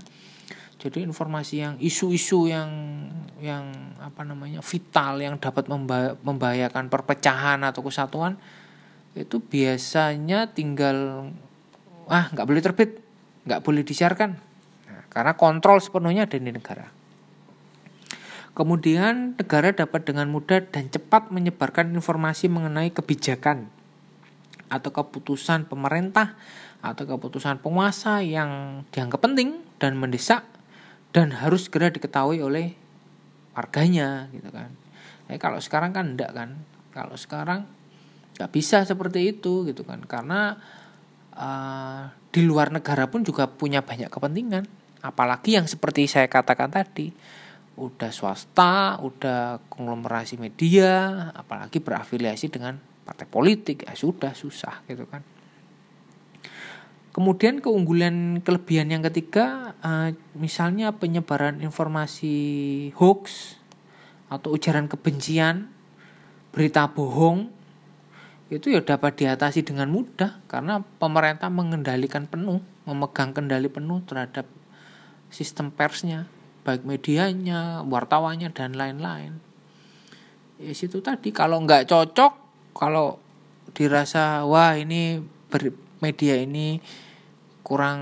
jadi 0.76 1.00
informasi 1.08 1.64
yang 1.64 1.74
isu-isu 1.80 2.44
yang 2.44 2.68
yang 3.40 3.72
apa 3.96 4.20
namanya 4.20 4.60
vital 4.60 5.16
yang 5.16 5.40
dapat 5.40 5.64
membahayakan 6.20 6.92
perpecahan 6.92 7.64
atau 7.64 7.80
kesatuan 7.80 8.36
itu 9.14 9.38
biasanya 9.38 10.50
tinggal 10.50 11.30
ah 12.10 12.28
nggak 12.34 12.46
boleh 12.46 12.62
terbit 12.62 12.98
nggak 13.46 13.62
boleh 13.62 13.86
disiarkan 13.86 14.36
nah, 14.90 15.04
karena 15.10 15.32
kontrol 15.38 15.78
sepenuhnya 15.78 16.26
ada 16.26 16.36
di 16.36 16.50
negara 16.50 16.90
kemudian 18.54 19.38
negara 19.38 19.70
dapat 19.70 20.06
dengan 20.06 20.30
mudah 20.30 20.66
dan 20.66 20.90
cepat 20.90 21.30
menyebarkan 21.30 21.94
informasi 21.94 22.50
mengenai 22.50 22.90
kebijakan 22.90 23.70
atau 24.70 24.90
keputusan 24.90 25.70
pemerintah 25.70 26.34
atau 26.84 27.06
keputusan 27.06 27.62
penguasa 27.64 28.20
yang 28.20 28.82
dianggap 28.90 29.22
penting 29.22 29.62
dan 29.78 29.96
mendesak 29.96 30.44
dan 31.14 31.30
harus 31.30 31.70
segera 31.70 31.94
diketahui 31.94 32.42
oleh 32.42 32.74
warganya 33.54 34.28
gitu 34.34 34.50
kan. 34.50 34.74
Kalau 35.38 35.62
sekarang 35.62 35.94
kan 35.94 36.12
enggak 36.12 36.34
kan. 36.34 36.60
Kalau 36.90 37.16
sekarang 37.16 37.64
nggak 38.34 38.50
bisa 38.50 38.82
seperti 38.82 39.34
itu 39.34 39.66
gitu 39.68 39.86
kan. 39.86 40.02
Karena 40.04 40.58
uh, 41.34 42.10
di 42.34 42.42
luar 42.42 42.74
negara 42.74 43.06
pun 43.06 43.22
juga 43.22 43.46
punya 43.46 43.82
banyak 43.82 44.10
kepentingan. 44.10 44.64
Apalagi 45.04 45.60
yang 45.60 45.68
seperti 45.68 46.08
saya 46.08 46.26
katakan 46.26 46.72
tadi 46.72 47.12
udah 47.74 48.10
swasta 48.14 49.02
udah 49.02 49.58
konglomerasi 49.66 50.38
media 50.38 51.26
apalagi 51.34 51.82
berafiliasi 51.82 52.46
dengan 52.46 52.78
partai 52.78 53.26
politik 53.26 53.82
ya 53.82 53.92
sudah 53.98 54.32
susah 54.32 54.86
gitu 54.86 55.04
kan. 55.10 55.22
Kemudian 57.14 57.62
keunggulan 57.62 58.42
kelebihan 58.42 58.90
yang 58.90 59.02
ketiga 59.06 59.78
uh, 59.86 60.10
misalnya 60.34 60.90
penyebaran 60.98 61.62
informasi 61.62 62.90
hoax 62.98 63.54
atau 64.26 64.50
ujaran 64.58 64.90
kebencian, 64.90 65.70
berita 66.50 66.90
bohong 66.90 67.54
itu 68.52 68.68
ya 68.68 68.84
dapat 68.84 69.16
diatasi 69.16 69.64
dengan 69.64 69.88
mudah 69.88 70.44
karena 70.50 70.84
pemerintah 71.00 71.48
mengendalikan 71.48 72.28
penuh, 72.28 72.60
memegang 72.84 73.32
kendali 73.32 73.72
penuh 73.72 74.04
terhadap 74.04 74.44
sistem 75.32 75.72
persnya, 75.72 76.28
baik 76.62 76.84
medianya, 76.84 77.80
wartawannya 77.88 78.52
dan 78.52 78.76
lain-lain. 78.76 79.40
Ya 80.60 80.72
situ 80.76 81.00
tadi 81.00 81.32
kalau 81.32 81.64
nggak 81.64 81.88
cocok, 81.88 82.32
kalau 82.76 83.18
dirasa 83.72 84.44
wah 84.44 84.76
ini 84.76 85.24
ber, 85.48 85.72
media 86.04 86.36
ini 86.36 86.78
kurang 87.64 88.00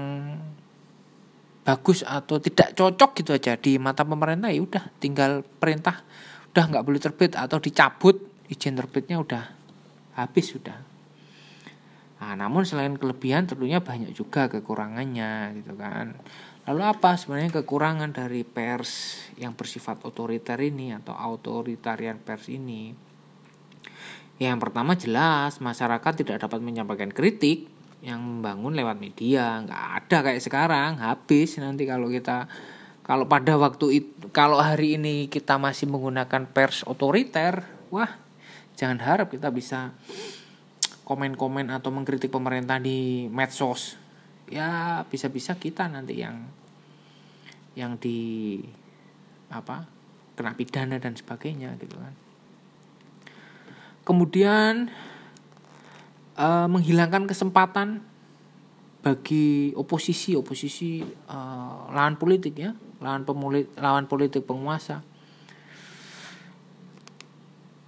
bagus 1.63 2.03
atau 2.03 2.43
tidak 2.43 2.75
cocok 2.75 3.23
gitu 3.23 3.31
aja 3.39 3.55
di 3.55 3.79
mata 3.79 4.03
pemerintah 4.03 4.51
ya 4.51 4.59
udah 4.59 4.85
tinggal 4.99 5.47
perintah 5.63 6.03
udah 6.51 6.65
nggak 6.67 6.83
boleh 6.83 6.99
terbit 6.99 7.39
atau 7.39 7.63
dicabut 7.63 8.19
izin 8.51 8.75
terbitnya 8.75 9.23
udah 9.23 9.62
habis 10.17 10.53
sudah. 10.53 10.79
Nah, 12.23 12.39
namun 12.39 12.63
selain 12.63 12.95
kelebihan 12.95 13.51
tentunya 13.51 13.83
banyak 13.83 14.15
juga 14.15 14.47
kekurangannya 14.47 15.59
gitu 15.59 15.75
kan. 15.75 16.15
Lalu 16.71 16.83
apa 16.87 17.19
sebenarnya 17.19 17.59
kekurangan 17.59 18.15
dari 18.15 18.47
pers 18.47 19.19
yang 19.35 19.59
bersifat 19.59 20.07
otoriter 20.07 20.55
ini 20.63 20.95
atau 20.95 21.11
autoritarian 21.11 22.23
pers 22.23 22.47
ini? 22.47 22.95
Ya, 24.39 24.55
yang 24.55 24.63
pertama 24.63 24.95
jelas 24.95 25.59
masyarakat 25.59 26.23
tidak 26.23 26.39
dapat 26.47 26.63
menyampaikan 26.63 27.11
kritik 27.11 27.67
yang 28.07 28.23
membangun 28.23 28.79
lewat 28.79 29.03
media. 29.03 29.59
Nggak 29.59 29.83
ada 30.07 30.19
kayak 30.31 30.43
sekarang 30.47 31.03
habis 31.03 31.59
nanti 31.59 31.83
kalau 31.83 32.07
kita 32.07 32.47
kalau 33.03 33.27
pada 33.27 33.59
waktu 33.59 33.99
itu 33.99 34.31
kalau 34.31 34.63
hari 34.63 34.95
ini 34.95 35.27
kita 35.27 35.59
masih 35.59 35.91
menggunakan 35.91 36.47
pers 36.55 36.87
otoriter 36.87 37.67
wah 37.91 38.22
jangan 38.77 38.99
harap 39.01 39.33
kita 39.33 39.53
bisa 39.53 39.93
komen-komen 41.03 41.69
atau 41.69 41.91
mengkritik 41.93 42.33
pemerintah 42.33 42.79
di 42.79 43.27
medsos. 43.29 44.01
Ya 44.49 45.03
bisa-bisa 45.09 45.57
kita 45.57 45.89
nanti 45.89 46.21
yang 46.21 46.47
yang 47.73 47.97
di 47.97 48.61
apa 49.49 49.89
kena 50.37 50.57
pidana 50.57 50.97
dan 51.01 51.17
sebagainya 51.17 51.77
gitu 51.81 51.97
kan. 51.97 52.15
Kemudian 54.03 54.91
uh, 56.37 56.67
menghilangkan 56.69 57.29
kesempatan 57.29 58.03
bagi 59.03 59.75
oposisi 59.75 60.39
oposisi 60.39 61.03
uh, 61.03 61.91
lawan 61.91 62.15
politik 62.15 62.55
ya 62.55 62.71
lawan 63.03 63.27
pemulit 63.27 63.67
lawan 63.75 64.07
politik 64.07 64.47
penguasa 64.47 65.03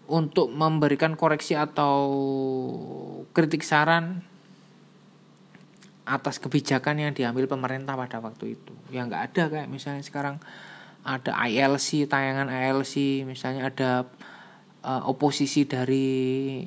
untuk 0.05 0.53
memberikan 0.53 1.17
koreksi 1.17 1.57
atau 1.57 1.97
kritik 3.33 3.65
saran 3.65 4.21
atas 6.05 6.37
kebijakan 6.37 7.01
yang 7.01 7.13
diambil 7.17 7.49
pemerintah 7.49 7.97
pada 7.97 8.21
waktu 8.21 8.61
itu. 8.61 8.73
Ya 8.93 9.09
nggak 9.09 9.23
ada 9.33 9.43
kayak 9.49 9.69
misalnya 9.73 10.05
sekarang 10.05 10.37
ada 11.05 11.33
ILC 11.49 12.09
tayangan 12.09 12.49
ILC 12.49 13.25
misalnya 13.25 13.69
ada 13.73 14.09
uh, 14.85 15.03
oposisi 15.09 15.65
dari 15.65 16.65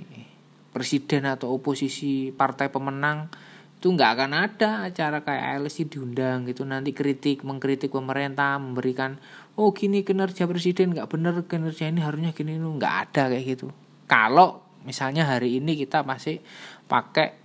presiden 0.73 1.25
atau 1.25 1.57
oposisi 1.57 2.29
partai 2.33 2.69
pemenang 2.69 3.29
itu 3.77 3.93
nggak 3.93 4.11
akan 4.17 4.31
ada 4.33 4.89
acara 4.89 5.21
kayak 5.21 5.61
LC 5.61 5.85
diundang 5.85 6.49
gitu. 6.49 6.65
Nanti 6.65 6.97
kritik 6.97 7.45
mengkritik 7.45 7.93
pemerintah 7.93 8.57
memberikan 8.57 9.21
oh 9.53 9.69
gini 9.69 10.01
kinerja 10.01 10.49
presiden 10.49 10.97
nggak 10.97 11.05
bener 11.05 11.45
kinerja 11.45 11.85
ini 11.85 12.01
harusnya 12.01 12.33
gini. 12.33 12.57
Nggak 12.57 12.93
ada 13.09 13.29
kayak 13.29 13.45
gitu. 13.45 13.69
Kalau 14.09 14.65
misalnya 14.81 15.29
hari 15.29 15.61
ini 15.61 15.77
kita 15.77 16.01
masih 16.01 16.41
pakai 16.89 17.37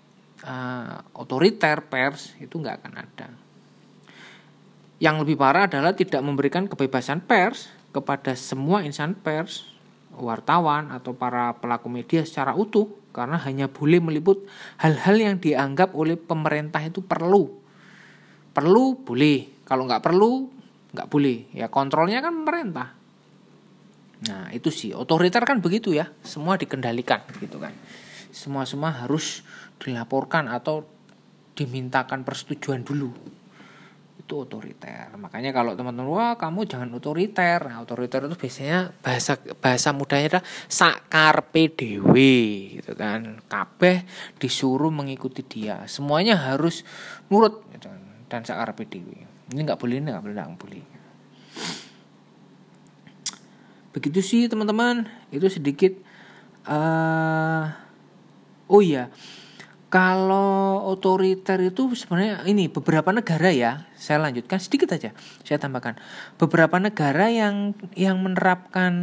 uh, 0.49 1.05
otoriter 1.21 1.85
pers 1.85 2.33
itu 2.41 2.57
nggak 2.57 2.81
akan 2.81 2.93
ada. 2.97 3.29
Yang 5.03 5.17
lebih 5.27 5.37
parah 5.37 5.69
adalah 5.69 5.93
tidak 5.93 6.23
memberikan 6.25 6.65
kebebasan 6.65 7.21
pers 7.21 7.69
kepada 7.93 8.33
semua 8.33 8.81
insan 8.87 9.13
pers 9.13 9.72
wartawan 10.23 10.95
atau 10.95 11.17
para 11.17 11.59
pelaku 11.59 11.91
media 11.91 12.23
secara 12.23 12.55
utuh 12.55 12.87
karena 13.11 13.37
hanya 13.43 13.67
boleh 13.69 13.99
meliput 13.99 14.47
hal-hal 14.79 15.17
yang 15.19 15.37
dianggap 15.43 15.93
oleh 15.93 16.15
pemerintah 16.15 16.81
itu 16.83 17.03
perlu. 17.03 17.51
Perlu 18.53 18.85
boleh, 19.03 19.65
kalau 19.67 19.89
nggak 19.89 20.05
perlu 20.05 20.49
nggak 20.93 21.09
boleh. 21.09 21.51
Ya 21.57 21.73
kontrolnya 21.73 22.21
kan 22.21 22.33
pemerintah. 22.45 22.89
Nah 24.29 24.53
itu 24.55 24.71
sih 24.71 24.95
otoriter 24.95 25.43
kan 25.43 25.59
begitu 25.59 25.97
ya, 25.97 26.07
semua 26.23 26.55
dikendalikan 26.55 27.27
gitu 27.41 27.59
kan. 27.59 27.75
Semua 28.31 28.65
semua 28.65 28.95
harus 28.95 29.43
dilaporkan 29.83 30.47
atau 30.47 30.87
dimintakan 31.53 32.25
persetujuan 32.25 32.81
dulu 32.87 33.13
itu 34.23 34.35
otoriter. 34.39 35.11
Makanya 35.19 35.51
kalau 35.51 35.75
teman-teman 35.75 36.09
wah 36.09 36.35
kamu 36.39 36.65
jangan 36.71 36.89
otoriter. 36.95 37.67
Nah, 37.67 37.83
otoriter 37.83 38.25
itu 38.25 38.39
biasanya 38.39 38.95
bahasa 39.03 39.37
bahasa 39.59 39.91
mudanya 39.91 40.39
adalah 40.39 40.47
sakarpe 40.71 41.69
dewe 41.75 42.33
gitu 42.79 42.95
kan. 42.95 43.43
Kabeh 43.51 44.07
disuruh 44.39 44.95
mengikuti 44.95 45.43
dia. 45.43 45.83
Semuanya 45.91 46.39
harus 46.39 46.87
nurut 47.29 47.67
gitu 47.75 47.91
kan. 47.91 48.01
dan 48.31 48.43
sakarpe 48.47 48.87
dewe. 48.87 49.27
Ini 49.53 49.61
nggak 49.67 49.77
boleh, 49.77 50.01
ini 50.01 50.09
nggak 50.09 50.25
boleh, 50.25 50.35
nggak 50.39 50.63
boleh. 50.63 50.85
Begitu 53.93 54.21
sih 54.25 54.43
teman-teman. 54.49 55.11
Itu 55.29 55.51
sedikit 55.53 55.93
uh, 56.65 57.69
oh 58.71 58.81
iya 58.81 59.13
kalau 59.93 60.89
otoriter 60.89 61.61
itu 61.61 61.93
sebenarnya 61.93 62.49
ini 62.49 62.73
beberapa 62.73 63.13
negara 63.13 63.53
ya, 63.53 63.85
saya 63.93 64.25
lanjutkan 64.25 64.57
sedikit 64.57 64.97
aja. 64.97 65.13
Saya 65.45 65.61
tambahkan 65.61 66.01
beberapa 66.41 66.81
negara 66.81 67.29
yang 67.29 67.77
yang 67.93 68.17
menerapkan 68.25 68.95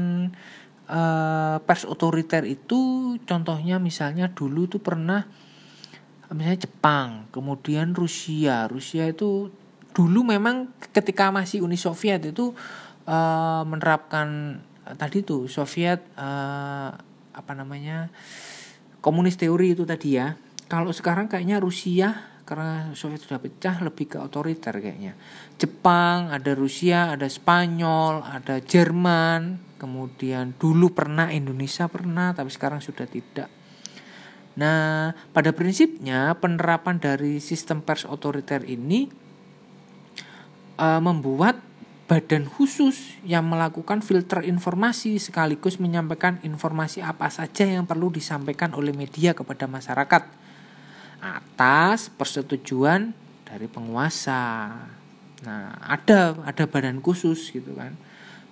uh, 0.89 1.61
pers 1.61 1.85
otoriter 1.85 2.41
itu, 2.49 3.13
contohnya 3.21 3.77
misalnya 3.77 4.33
dulu 4.33 4.65
tuh 4.65 4.81
pernah 4.81 5.29
misalnya 6.33 6.65
Jepang, 6.65 7.29
kemudian 7.29 7.93
Rusia. 7.93 8.65
Rusia 8.65 9.05
itu 9.05 9.53
dulu 9.93 10.25
memang 10.25 10.73
ketika 10.89 11.29
masih 11.29 11.61
Uni 11.61 11.77
Soviet 11.77 12.33
itu 12.33 12.57
uh, 13.05 13.61
menerapkan 13.61 14.57
tadi 14.97 15.21
tuh 15.21 15.45
Soviet 15.45 16.01
uh, 16.17 16.97
apa 17.29 17.51
namanya 17.53 18.09
komunis 19.05 19.37
teori 19.37 19.77
itu 19.77 19.85
tadi 19.85 20.17
ya 20.17 20.48
kalau 20.69 20.93
sekarang 20.93 21.25
kayaknya 21.25 21.57
Rusia 21.57 22.29
karena 22.45 22.93
Soviet 22.97 23.21
sudah 23.21 23.37
pecah 23.37 23.77
lebih 23.81 24.09
ke 24.09 24.17
otoriter 24.17 24.73
kayaknya. 24.81 25.13
Jepang, 25.61 26.33
ada 26.33 26.57
Rusia, 26.57 27.13
ada 27.13 27.29
Spanyol, 27.29 28.25
ada 28.25 28.57
Jerman, 28.57 29.61
kemudian 29.77 30.57
dulu 30.57 30.89
pernah 30.93 31.29
Indonesia 31.29 31.85
pernah 31.85 32.33
tapi 32.33 32.49
sekarang 32.49 32.81
sudah 32.81 33.05
tidak. 33.05 33.49
Nah, 34.57 35.13
pada 35.29 35.53
prinsipnya 35.53 36.33
penerapan 36.41 36.97
dari 36.97 37.37
sistem 37.37 37.85
pers 37.85 38.05
otoriter 38.09 38.65
ini 38.65 39.09
uh, 40.81 41.01
membuat 41.01 41.61
badan 42.09 42.49
khusus 42.49 43.21
yang 43.21 43.45
melakukan 43.45 44.01
filter 44.01 44.41
informasi 44.41 45.21
sekaligus 45.21 45.77
menyampaikan 45.77 46.41
informasi 46.41 47.05
apa 47.05 47.29
saja 47.29 47.69
yang 47.69 47.85
perlu 47.85 48.09
disampaikan 48.09 48.73
oleh 48.73 48.89
media 48.97 49.37
kepada 49.37 49.69
masyarakat 49.69 50.48
atas 51.19 52.11
persetujuan 52.11 53.11
dari 53.43 53.67
penguasa. 53.67 54.71
Nah, 55.43 55.75
ada 55.79 56.35
ada 56.43 56.63
badan 56.67 56.99
khusus 56.99 57.51
gitu 57.51 57.75
kan 57.75 57.95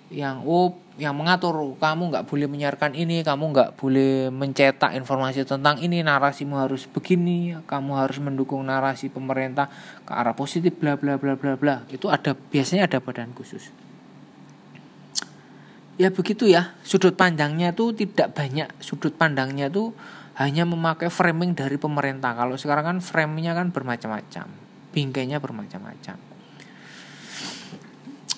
yang 0.08 0.40
oh 0.48 0.72
yang 0.96 1.12
mengatur 1.12 1.52
kamu 1.76 2.10
nggak 2.10 2.26
boleh 2.26 2.48
menyiarkan 2.48 2.96
ini 2.96 3.20
kamu 3.20 3.52
nggak 3.52 3.70
boleh 3.76 4.32
mencetak 4.32 4.96
informasi 4.96 5.44
tentang 5.44 5.76
ini 5.84 6.00
narasimu 6.00 6.56
harus 6.56 6.88
begini 6.88 7.60
kamu 7.68 7.92
harus 7.92 8.16
mendukung 8.18 8.64
narasi 8.64 9.12
pemerintah 9.12 9.68
ke 10.08 10.12
arah 10.16 10.32
positif 10.32 10.74
bla 10.80 10.96
bla 10.96 11.20
bla 11.20 11.36
bla 11.36 11.54
bla 11.60 11.84
itu 11.92 12.08
ada 12.08 12.32
biasanya 12.32 12.88
ada 12.88 12.98
badan 13.04 13.36
khusus 13.36 13.68
ya 16.00 16.08
begitu 16.08 16.48
ya 16.48 16.72
sudut 16.80 17.12
pandangnya 17.12 17.76
tuh 17.76 17.92
tidak 17.92 18.32
banyak 18.32 18.72
sudut 18.80 19.12
pandangnya 19.12 19.68
tuh 19.68 19.92
hanya 20.38 20.62
memakai 20.62 21.10
framing 21.10 21.58
dari 21.58 21.76
pemerintah. 21.82 22.30
Kalau 22.38 22.54
sekarang 22.54 22.84
kan 22.86 22.98
framingnya 23.02 23.58
kan 23.58 23.74
bermacam-macam, 23.74 24.46
bingkainya 24.94 25.42
bermacam-macam. 25.42 26.16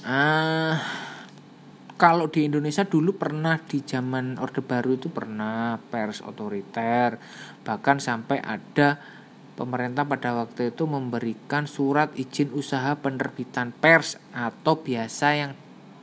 Uh, 0.01 0.81
kalau 2.01 2.33
di 2.33 2.49
Indonesia 2.49 2.89
dulu 2.89 3.21
pernah 3.21 3.61
di 3.61 3.85
zaman 3.85 4.41
Orde 4.41 4.65
Baru 4.65 4.97
itu 4.97 5.13
pernah 5.13 5.77
pers 5.77 6.25
otoriter, 6.25 7.21
bahkan 7.69 8.01
sampai 8.01 8.41
ada 8.41 8.97
pemerintah 9.61 10.09
pada 10.09 10.33
waktu 10.33 10.73
itu 10.73 10.89
memberikan 10.89 11.69
surat 11.69 12.09
izin 12.17 12.57
usaha 12.57 12.97
penerbitan 12.97 13.77
pers 13.77 14.17
atau 14.33 14.81
biasa 14.81 15.27
yang 15.37 15.53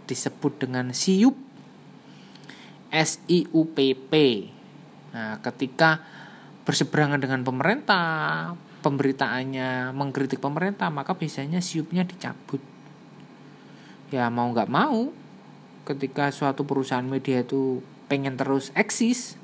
disebut 0.05 0.61
dengan 0.61 0.93
SIUP 0.93 1.33
SIUPP 2.93 4.13
Nah, 5.17 5.41
ketika 5.41 5.97
berseberangan 6.61 7.17
dengan 7.17 7.41
pemerintah, 7.41 8.53
pemberitaannya 8.85 9.89
mengkritik 9.97 10.37
pemerintah, 10.37 10.93
maka 10.93 11.17
biasanya 11.17 11.57
siupnya 11.57 12.05
dicabut. 12.05 12.61
Ya 14.13 14.29
mau 14.29 14.53
nggak 14.53 14.69
mau, 14.69 15.09
ketika 15.89 16.29
suatu 16.29 16.69
perusahaan 16.69 17.01
media 17.01 17.41
itu 17.41 17.81
pengen 18.05 18.37
terus 18.37 18.69
eksis, 18.77 19.41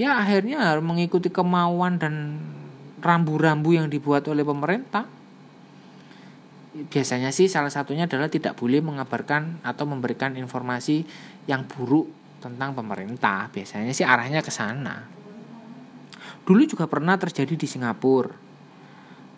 ya 0.00 0.16
akhirnya 0.16 0.64
harus 0.64 0.80
mengikuti 0.80 1.28
kemauan 1.28 2.00
dan 2.00 2.40
rambu-rambu 3.04 3.76
yang 3.76 3.92
dibuat 3.92 4.24
oleh 4.32 4.48
pemerintah. 4.48 5.04
Biasanya 6.72 7.36
sih 7.36 7.52
salah 7.52 7.68
satunya 7.68 8.08
adalah 8.08 8.32
tidak 8.32 8.56
boleh 8.56 8.80
mengabarkan 8.80 9.60
atau 9.60 9.84
memberikan 9.84 10.40
informasi 10.40 11.04
yang 11.44 11.68
buruk 11.68 12.19
tentang 12.40 12.72
pemerintah. 12.72 13.52
Biasanya 13.52 13.92
sih 13.92 14.02
arahnya 14.02 14.40
ke 14.40 14.50
sana. 14.50 15.04
Dulu 16.42 16.64
juga 16.66 16.88
pernah 16.88 17.20
terjadi 17.20 17.54
di 17.54 17.68
Singapura. 17.68 18.32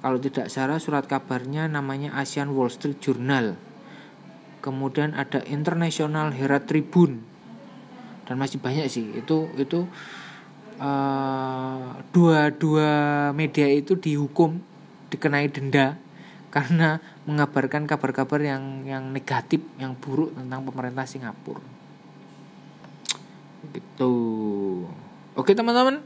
Kalau 0.03 0.19
tidak 0.19 0.51
salah 0.51 0.83
surat 0.83 1.07
kabarnya 1.07 1.71
namanya 1.71 2.15
Asian 2.19 2.55
Wall 2.55 2.71
Street 2.71 2.99
Journal. 3.03 3.55
Kemudian 4.63 5.15
ada 5.15 5.43
International 5.47 6.31
Herald 6.31 6.67
Tribune. 6.71 7.23
Dan 8.27 8.39
masih 8.39 8.63
banyak 8.63 8.87
sih. 8.87 9.19
Itu 9.19 9.51
itu 9.59 9.87
uh, 10.79 12.03
dua 12.15 12.51
dua 12.55 12.91
media 13.35 13.67
itu 13.71 13.99
dihukum 13.99 14.63
dikenai 15.11 15.51
denda 15.53 16.01
karena 16.53 17.01
mengabarkan 17.25 17.89
kabar-kabar 17.89 18.41
yang 18.43 18.85
yang 18.85 19.09
negatif 19.09 19.65
yang 19.81 19.97
buruk 19.97 20.37
tentang 20.37 20.69
pemerintah 20.69 21.09
Singapura 21.09 21.72
gitu. 23.71 24.15
Oke 25.39 25.55
teman-teman. 25.55 26.03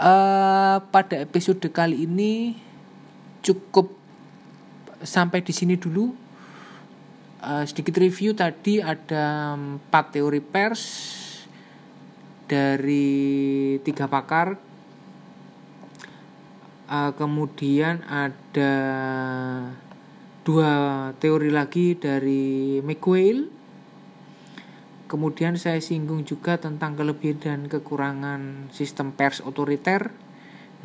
Uh, 0.00 0.80
pada 0.88 1.20
episode 1.20 1.60
kali 1.68 2.08
ini 2.08 2.56
cukup 3.44 3.92
sampai 5.04 5.44
di 5.44 5.52
sini 5.52 5.76
dulu. 5.76 6.16
Uh, 7.40 7.64
sedikit 7.64 8.00
review 8.00 8.32
tadi 8.36 8.80
ada 8.80 9.56
empat 9.56 10.16
teori 10.16 10.40
pers 10.40 10.82
dari 12.48 13.76
tiga 13.84 14.08
pakar. 14.08 14.56
Uh, 16.90 17.12
kemudian 17.14 18.02
ada 18.08 18.74
dua 20.42 20.72
teori 21.22 21.52
lagi 21.52 21.94
dari 21.94 22.82
McQuail 22.82 23.59
kemudian 25.10 25.58
saya 25.58 25.82
singgung 25.82 26.22
juga 26.22 26.54
tentang 26.54 26.94
kelebihan 26.94 27.42
dan 27.42 27.60
kekurangan 27.66 28.70
sistem 28.70 29.10
pers 29.10 29.42
otoriter. 29.42 30.14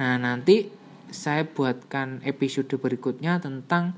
Nah 0.01 0.17
nanti 0.17 0.73
saya 1.13 1.45
buatkan 1.45 2.25
episode 2.25 2.73
berikutnya 2.81 3.37
tentang 3.37 3.93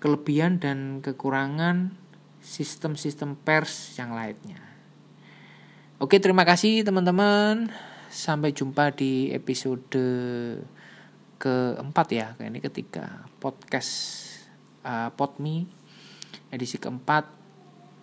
kelebihan 0.00 0.56
dan 0.56 1.04
kekurangan 1.04 1.92
sistem-sistem 2.40 3.36
pers 3.36 3.92
yang 4.00 4.16
lainnya. 4.16 4.62
Oke, 6.00 6.16
terima 6.16 6.48
kasih 6.48 6.80
teman-teman. 6.80 7.68
Sampai 8.08 8.56
jumpa 8.56 8.96
di 8.96 9.28
episode 9.36 10.00
keempat 11.36 12.06
ya, 12.08 12.32
ini 12.40 12.64
ketiga 12.64 13.28
podcast 13.36 13.92
uh, 14.86 15.12
Podme 15.12 15.68
edisi 16.48 16.80
keempat 16.80 17.45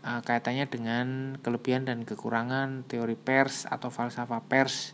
uh, 0.03 0.21
kaitannya 0.21 0.67
dengan 0.67 1.39
kelebihan 1.39 1.87
dan 1.87 2.03
kekurangan 2.03 2.85
teori 2.85 3.15
pers 3.17 3.65
atau 3.65 3.89
falsafah 3.89 4.43
pers 4.45 4.93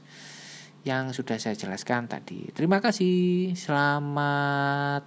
yang 0.88 1.12
sudah 1.12 1.36
saya 1.36 1.57
jelaskan 1.60 2.07
tadi. 2.07 2.47
Terima 2.55 2.80
kasih. 2.80 3.51
Selamat 3.57 5.03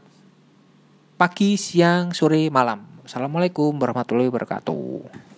pagi, 1.16 1.56
siang, 1.56 2.12
sore, 2.12 2.52
malam. 2.52 2.84
Assalamualaikum 3.06 3.72
warahmatullahi 3.78 4.28
wabarakatuh. 4.28 5.31